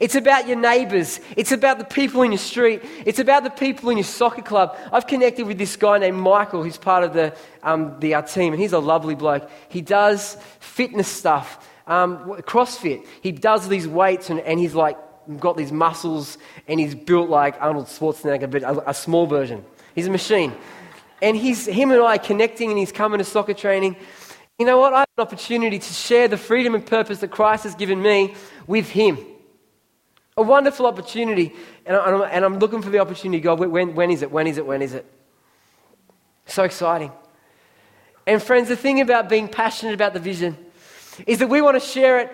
It's 0.00 0.16
about 0.16 0.48
your 0.48 0.56
neighbors. 0.56 1.20
It's 1.36 1.52
about 1.52 1.78
the 1.78 1.84
people 1.84 2.22
in 2.22 2.32
your 2.32 2.38
street. 2.38 2.82
It's 3.06 3.20
about 3.20 3.44
the 3.44 3.50
people 3.50 3.88
in 3.90 3.96
your 3.96 4.04
soccer 4.04 4.42
club. 4.42 4.76
I've 4.92 5.06
connected 5.06 5.46
with 5.46 5.58
this 5.58 5.76
guy 5.76 5.98
named 5.98 6.18
Michael, 6.18 6.62
who's 6.64 6.76
part 6.76 7.04
of 7.04 7.12
the, 7.12 7.36
um, 7.62 7.98
the, 8.00 8.14
our 8.14 8.22
team, 8.22 8.52
and 8.52 8.60
he's 8.60 8.72
a 8.72 8.80
lovely 8.80 9.14
bloke. 9.14 9.48
He 9.68 9.80
does 9.80 10.36
fitness 10.58 11.06
stuff, 11.06 11.68
um, 11.86 12.18
CrossFit. 12.42 13.06
He 13.22 13.30
does 13.30 13.68
these 13.68 13.86
weights, 13.86 14.28
and, 14.28 14.40
and 14.40 14.58
he's 14.58 14.74
like 14.74 14.98
got 15.38 15.56
these 15.56 15.72
muscles, 15.72 16.36
and 16.66 16.80
he's 16.80 16.94
built 16.94 17.30
like 17.30 17.56
Arnold 17.60 17.86
Schwarzenegger, 17.86 18.50
but 18.50 18.62
a, 18.64 18.90
a 18.90 18.94
small 18.94 19.26
version. 19.26 19.64
He's 19.94 20.08
a 20.08 20.10
machine. 20.10 20.52
And 21.22 21.36
he's, 21.36 21.66
him 21.66 21.90
and 21.90 22.02
I 22.02 22.18
connecting, 22.18 22.70
and 22.70 22.78
he's 22.78 22.92
coming 22.92 23.18
to 23.18 23.24
soccer 23.24 23.54
training. 23.54 23.96
You 24.58 24.66
know 24.66 24.78
what? 24.78 24.92
I 24.94 25.00
have 25.00 25.08
an 25.18 25.22
opportunity 25.22 25.78
to 25.78 25.92
share 25.92 26.28
the 26.28 26.36
freedom 26.36 26.74
and 26.74 26.84
purpose 26.84 27.20
that 27.20 27.30
Christ 27.30 27.64
has 27.64 27.74
given 27.74 28.00
me 28.00 28.34
with 28.66 28.88
him. 28.88 29.18
A 30.36 30.42
wonderful 30.42 30.86
opportunity. 30.86 31.52
And 31.84 31.96
I'm, 31.96 32.22
and 32.22 32.44
I'm 32.44 32.58
looking 32.58 32.82
for 32.82 32.90
the 32.90 32.98
opportunity. 32.98 33.40
God, 33.40 33.58
when, 33.58 33.94
when 33.94 34.10
is 34.10 34.22
it? 34.22 34.30
When 34.30 34.46
is 34.46 34.58
it? 34.58 34.66
When 34.66 34.82
is 34.82 34.94
it? 34.94 35.06
So 36.46 36.64
exciting. 36.64 37.12
And 38.26 38.42
friends, 38.42 38.68
the 38.68 38.76
thing 38.76 39.00
about 39.00 39.28
being 39.28 39.48
passionate 39.48 39.94
about 39.94 40.12
the 40.12 40.20
vision 40.20 40.56
is 41.26 41.38
that 41.38 41.48
we 41.48 41.62
want 41.62 41.80
to 41.80 41.86
share 41.86 42.18
it 42.18 42.30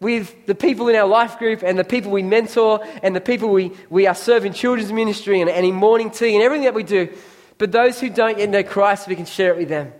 with 0.00 0.46
the 0.46 0.54
people 0.54 0.88
in 0.88 0.96
our 0.96 1.06
life 1.06 1.38
group 1.38 1.62
and 1.62 1.78
the 1.78 1.84
people 1.84 2.10
we 2.10 2.22
mentor 2.22 2.84
and 3.02 3.14
the 3.14 3.20
people 3.20 3.48
we, 3.50 3.72
we 3.88 4.06
are 4.06 4.14
serving 4.14 4.52
children's 4.52 4.92
ministry 4.92 5.40
and, 5.40 5.48
and 5.48 5.64
in 5.64 5.74
morning 5.74 6.10
tea 6.10 6.34
and 6.34 6.42
everything 6.42 6.64
that 6.64 6.74
we 6.74 6.82
do. 6.82 7.08
But 7.58 7.72
those 7.72 8.00
who 8.00 8.10
don't 8.10 8.38
yet 8.38 8.48
know 8.50 8.62
Christ, 8.62 9.06
we 9.08 9.16
can 9.16 9.26
share 9.26 9.52
it 9.52 9.58
with 9.58 9.68
them. 9.68 9.92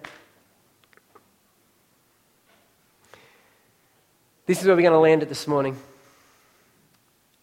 This 4.47 4.61
is 4.61 4.67
where 4.67 4.77
we're 4.77 4.83
going 4.83 4.93
to 4.93 4.99
land 4.99 5.23
it 5.23 5.29
this 5.29 5.47
morning. 5.47 5.77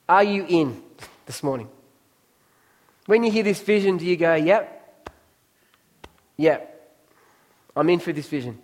Are 0.08 0.24
you 0.24 0.46
in 0.48 0.84
this 1.26 1.42
morning? 1.42 1.70
When 3.06 3.24
you 3.24 3.32
hear 3.32 3.44
this 3.44 3.62
vision, 3.62 3.98
do 3.98 4.06
you 4.06 4.18
go, 4.18 4.36
yep, 4.36 5.10
yep, 6.38 6.94
I'm 7.76 7.90
in 7.90 8.00
for 8.00 8.14
this 8.14 8.28
vision? 8.28 8.60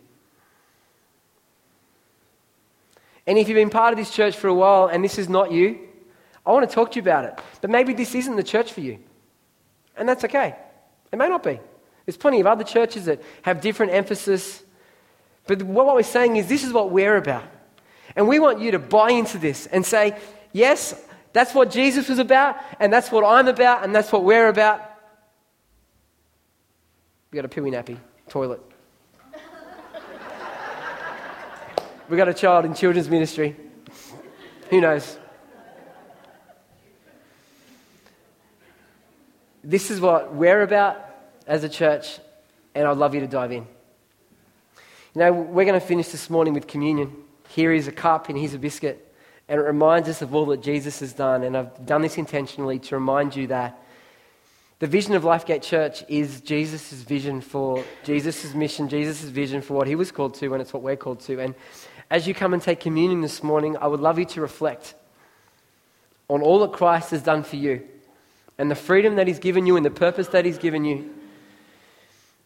And 3.25 3.38
if 3.38 3.49
you've 3.49 3.55
been 3.55 3.69
part 3.69 3.93
of 3.93 3.97
this 3.97 4.12
church 4.12 4.38
for 4.38 4.47
a 4.47 4.53
while 4.53 4.88
and 4.88 5.03
this 5.03 5.17
is 5.17 5.27
not 5.27 5.51
you, 5.51 5.79
I 6.45 6.51
want 6.51 6.69
to 6.69 6.73
talk 6.73 6.91
to 6.91 6.95
you 6.95 7.01
about 7.01 7.25
it. 7.25 7.39
But 7.60 7.69
maybe 7.69 7.93
this 7.93 8.15
isn't 8.15 8.36
the 8.36 8.43
church 8.43 8.71
for 8.71 8.81
you. 8.81 8.99
And 9.97 10.07
that's 10.07 10.23
okay. 10.23 10.55
It 11.12 11.17
may 11.17 11.30
not 11.30 11.43
be. 11.43 11.60
There's 12.06 12.17
plenty 12.17 12.39
of 12.39 12.48
other 12.48 12.63
churches 12.63 13.06
that 13.06 13.22
have 13.41 13.62
different 13.62 13.91
emphasis. 13.93 14.63
But 15.46 15.63
what 15.63 15.93
we're 15.96 16.04
saying 16.04 16.38
is 16.38 16.48
this 16.48 16.63
is 16.63 16.72
what 16.72 16.91
we're 16.91 17.17
about. 17.17 17.43
And 18.15 18.28
we 18.28 18.39
want 18.39 18.60
you 18.60 18.72
to 18.72 18.80
buy 18.80 19.12
into 19.12 19.38
this 19.38 19.67
and 19.67 19.86
say, 19.86 20.17
yes, 20.54 21.00
that's 21.34 21.54
what 21.54 21.70
Jesus 21.70 22.10
was 22.10 22.20
about, 22.20 22.58
and 22.80 22.91
that's 22.91 23.12
what 23.12 23.24
I'm 23.24 23.48
about, 23.48 23.84
and 23.84 23.93
that's 23.93 24.12
what 24.12 24.24
we're 24.24 24.48
about. 24.48 24.82
We 27.32 27.36
got 27.36 27.46
a 27.46 27.50
pewy 27.50 27.72
nappy, 27.72 27.98
toilet. 28.30 28.62
we 32.10 32.17
got 32.17 32.30
a 32.30 32.34
child 32.34 32.65
in 32.65 32.74
children's 32.74 33.10
ministry. 33.10 33.56
Who 34.70 34.82
knows? 34.82 35.20
This 39.67 39.91
is 39.91 39.99
what 39.99 40.34
we're 40.34 40.62
about 40.62 40.97
as 41.45 41.65
a 41.65 41.67
church, 41.67 42.19
and 42.73 42.88
I'd 42.88 42.95
love 42.95 43.13
you 43.13 43.19
to 43.19 43.27
dive 43.27 43.51
in. 43.51 43.67
You 45.13 45.19
know, 45.19 45.34
we're 45.34 45.65
going 45.65 45.77
to 45.77 45.86
finish 45.86 46.08
this 46.08 46.30
morning 46.30 46.53
with 46.53 46.67
communion. 46.67 47.13
Here 47.49 47.73
is 47.73 47.86
a 47.86 47.91
cup, 47.91 48.30
and 48.30 48.38
here's 48.38 48.53
a 48.53 48.60
biscuit. 48.60 49.13
And 49.49 49.60
it 49.60 49.63
reminds 49.63 50.08
us 50.08 50.21
of 50.21 50.34
all 50.34 50.45
that 50.45 50.62
Jesus 50.63 51.01
has 51.01 51.12
done. 51.12 51.43
And 51.43 51.58
I've 51.58 51.86
done 51.86 52.01
this 52.01 52.17
intentionally 52.17 52.80
to 52.80 52.95
remind 52.95 53.36
you 53.36 53.47
that 53.47 53.77
the 54.80 54.88
vision 54.88 55.15
of 55.15 55.23
Lifegate 55.23 55.63
Church 55.63 56.01
is 56.08 56.39
Jesus' 56.39 56.93
vision 56.93 57.41
for 57.41 57.84
Jesus' 58.06 58.53
mission, 58.53 58.88
Jesus' 58.88 59.23
vision 59.23 59.62
for 59.62 59.73
what 59.73 59.88
he 59.88 59.95
was 59.95 60.13
called 60.13 60.36
to, 60.36 60.53
and 60.53 60.62
it's 60.62 60.71
what 60.71 60.82
we're 60.82 60.95
called 60.95 61.19
to. 61.21 61.41
And 61.41 61.56
as 62.10 62.25
you 62.25 62.34
come 62.34 62.53
and 62.53 62.63
take 62.63 62.80
communion 62.80 63.19
this 63.19 63.43
morning, 63.43 63.75
I 63.75 63.88
would 63.88 63.99
love 63.99 64.17
you 64.17 64.23
to 64.23 64.39
reflect 64.39 64.93
on 66.30 66.41
all 66.41 66.60
that 66.60 66.71
Christ 66.71 67.12
has 67.12 67.21
done 67.21 67.43
for 67.43 67.58
you 67.58 67.84
and 68.58 68.72
the 68.72 68.76
freedom 68.76 69.15
that 69.15 69.28
he's 69.28 69.39
given 69.39 69.65
you 69.65 69.78
and 69.78 69.86
the 69.86 69.91
purpose 69.91 70.28
that 70.30 70.46
he's 70.46 70.58
given 70.58 70.86
you. 70.86 71.13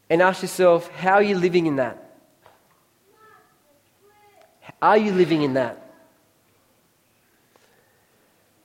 And 0.10 0.22
ask 0.22 0.42
yourself, 0.42 0.90
how 0.90 1.14
are 1.14 1.24
you 1.24 1.38
living 1.38 1.68
in 1.68 1.78
that? 1.78 2.12
Are 4.82 4.98
you 4.98 5.12
living 5.12 5.42
in 5.42 5.54
that? 5.54 5.78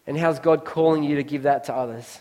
And 0.07 0.19
how's 0.19 0.39
God 0.39 0.65
calling 0.65 1.03
you 1.03 1.17
to 1.17 1.23
give 1.23 1.45
that 1.45 1.65
to 1.65 1.75
others? 1.75 2.21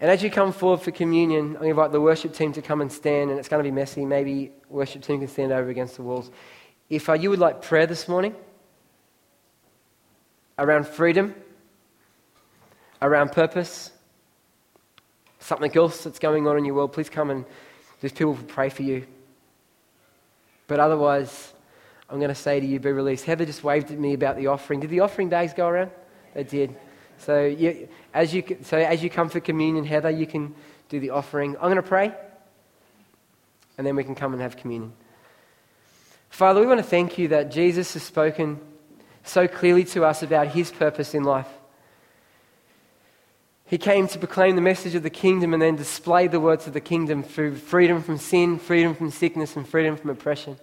And 0.00 0.10
as 0.10 0.22
you 0.22 0.30
come 0.30 0.52
forward 0.52 0.82
for 0.82 0.90
communion, 0.90 1.56
I 1.60 1.66
invite 1.66 1.92
the 1.92 2.00
worship 2.00 2.34
team 2.34 2.52
to 2.52 2.62
come 2.62 2.82
and 2.82 2.92
stand, 2.92 3.30
and 3.30 3.38
it's 3.38 3.48
going 3.48 3.62
to 3.64 3.68
be 3.68 3.74
messy. 3.74 4.04
Maybe 4.04 4.52
worship 4.68 5.02
team 5.02 5.20
can 5.20 5.28
stand 5.28 5.52
over 5.52 5.70
against 5.70 5.96
the 5.96 6.02
walls. 6.02 6.30
If 6.90 7.08
uh, 7.08 7.14
you 7.14 7.30
would 7.30 7.38
like 7.38 7.62
prayer 7.62 7.86
this 7.86 8.06
morning 8.06 8.34
around 10.58 10.86
freedom, 10.86 11.34
around 13.06 13.32
purpose, 13.32 13.90
something 15.40 15.74
else 15.76 16.04
that's 16.04 16.18
going 16.18 16.46
on 16.46 16.58
in 16.58 16.64
your 16.64 16.74
world, 16.74 16.92
please 16.92 17.08
come 17.08 17.30
and 17.30 17.44
there's 18.00 18.12
people 18.12 18.34
will 18.34 18.42
pray 18.44 18.68
for 18.68 18.82
you. 18.82 19.06
But 20.66 20.80
otherwise, 20.80 21.52
I'm 22.10 22.18
going 22.18 22.28
to 22.28 22.34
say 22.34 22.60
to 22.60 22.66
you, 22.66 22.78
be 22.78 22.92
released. 22.92 23.24
Heather 23.24 23.44
just 23.44 23.64
waved 23.64 23.90
at 23.90 23.98
me 23.98 24.14
about 24.14 24.36
the 24.36 24.48
offering. 24.48 24.80
Did 24.80 24.90
the 24.90 25.00
offering 25.00 25.28
bags 25.28 25.54
go 25.54 25.66
around? 25.68 25.90
They 26.34 26.44
did. 26.44 26.76
So, 27.18 27.44
you, 27.44 27.88
as 28.12 28.34
you, 28.34 28.44
so 28.62 28.76
as 28.76 29.02
you 29.02 29.10
come 29.10 29.28
for 29.28 29.40
communion, 29.40 29.84
Heather, 29.84 30.10
you 30.10 30.26
can 30.26 30.54
do 30.88 31.00
the 31.00 31.10
offering. 31.10 31.56
I'm 31.56 31.62
going 31.62 31.76
to 31.76 31.82
pray, 31.82 32.12
and 33.78 33.86
then 33.86 33.96
we 33.96 34.04
can 34.04 34.14
come 34.14 34.32
and 34.32 34.42
have 34.42 34.56
communion. 34.56 34.92
Father, 36.28 36.60
we 36.60 36.66
want 36.66 36.78
to 36.78 36.86
thank 36.86 37.16
you 37.16 37.28
that 37.28 37.50
Jesus 37.50 37.94
has 37.94 38.02
spoken 38.02 38.60
so 39.24 39.48
clearly 39.48 39.84
to 39.84 40.04
us 40.04 40.22
about 40.22 40.48
his 40.48 40.70
purpose 40.70 41.14
in 41.14 41.24
life. 41.24 41.48
He 43.66 43.78
came 43.78 44.06
to 44.08 44.18
proclaim 44.18 44.54
the 44.54 44.62
message 44.62 44.94
of 44.94 45.02
the 45.02 45.10
kingdom 45.10 45.52
and 45.52 45.60
then 45.60 45.74
display 45.74 46.28
the 46.28 46.38
words 46.38 46.68
of 46.68 46.72
the 46.72 46.80
kingdom 46.80 47.24
through 47.24 47.56
freedom 47.56 48.00
from 48.02 48.18
sin, 48.18 48.58
freedom 48.58 48.94
from 48.94 49.10
sickness, 49.10 49.56
and 49.56 49.68
freedom 49.68 49.96
from 49.96 50.10
oppression. 50.10 50.56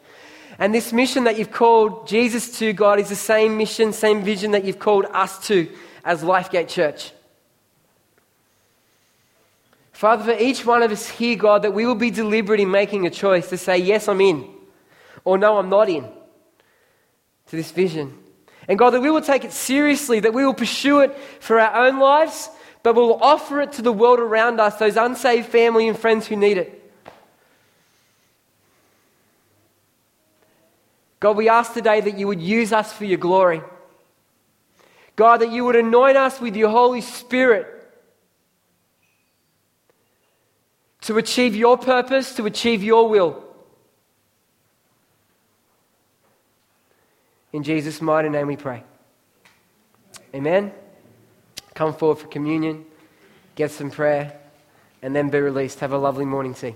And 0.58 0.74
this 0.74 0.94
mission 0.94 1.26
that 1.26 1.38
you've 1.38 1.52
called 1.52 2.08
Jesus 2.08 2.60
to, 2.60 2.72
God, 2.72 3.00
is 3.00 3.10
the 3.10 3.16
same 3.16 3.58
mission, 3.58 3.92
same 3.92 4.24
vision 4.24 4.52
that 4.52 4.64
you've 4.64 4.80
called 4.80 5.06
us 5.12 5.46
to 5.48 5.70
as 6.06 6.24
Lifegate 6.24 6.70
Church. 6.70 7.12
Father, 9.92 10.34
for 10.34 10.40
each 10.40 10.66
one 10.66 10.84
of 10.84 10.92
us 10.92 11.08
here, 11.08 11.36
God, 11.36 11.64
that 11.64 11.74
we 11.74 11.86
will 11.86 11.96
be 11.96 12.12
deliberate 12.12 12.60
in 12.60 12.72
making 12.72 13.06
a 13.06 13.10
choice 13.10 13.50
to 13.50 13.58
say, 13.58 13.78
Yes, 13.78 14.08
I'm 14.08 14.22
in, 14.22 14.48
or 15.24 15.38
No, 15.38 15.58
I'm 15.58 15.70
not 15.70 15.90
in 15.90 16.04
to 17.48 17.56
this 17.56 17.72
vision. 17.72 18.18
And 18.68 18.80
God, 18.80 18.92
that 18.92 19.02
we 19.02 19.12
will 19.12 19.22
take 19.22 19.44
it 19.44 19.52
seriously, 19.52 20.22
that 20.22 20.34
we 20.34 20.46
will 20.46 20.54
pursue 20.54 21.02
it 21.02 21.18
for 21.40 21.60
our 21.60 21.86
own 21.86 22.00
lives, 22.00 22.50
but 22.84 22.96
we'll 22.96 23.24
offer 23.24 23.62
it 23.62 23.72
to 23.74 23.82
the 23.82 23.94
world 23.94 24.20
around 24.20 24.60
us, 24.60 24.76
those 24.76 24.98
unsaved 24.98 25.48
family 25.48 25.88
and 25.88 25.98
friends 25.98 26.28
who 26.28 26.36
need 26.36 26.58
it. 26.58 26.80
God, 31.22 31.38
we 31.38 31.48
ask 31.48 31.74
today 31.74 32.02
that 32.02 32.18
you 32.18 32.28
would 32.28 32.42
use 32.42 32.74
us 32.74 32.92
for 32.92 33.06
your 33.06 33.18
glory. 33.18 33.62
God, 35.16 35.40
that 35.40 35.52
you 35.52 35.64
would 35.64 35.78
anoint 35.78 36.18
us 36.18 36.42
with 36.42 36.58
your 36.58 36.70
Holy 36.70 37.00
Spirit 37.00 37.68
to 41.02 41.18
achieve 41.18 41.56
your 41.56 41.78
purpose, 41.78 42.36
to 42.36 42.46
achieve 42.46 42.84
your 42.84 43.08
will. 43.08 43.42
In 47.54 47.64
Jesus' 47.64 48.02
mighty 48.02 48.28
name 48.30 48.48
we 48.48 48.58
pray. 48.58 48.84
Amen. 50.36 50.74
Come 51.74 51.94
forward 51.94 52.20
for 52.20 52.28
communion, 52.28 52.86
get 53.56 53.72
some 53.72 53.90
prayer, 53.90 54.40
and 55.02 55.16
then 55.16 55.30
be 55.30 55.40
released. 55.40 55.80
Have 55.80 55.92
a 55.92 55.98
lovely 55.98 56.26
morning 56.26 56.54
tea. 56.54 56.76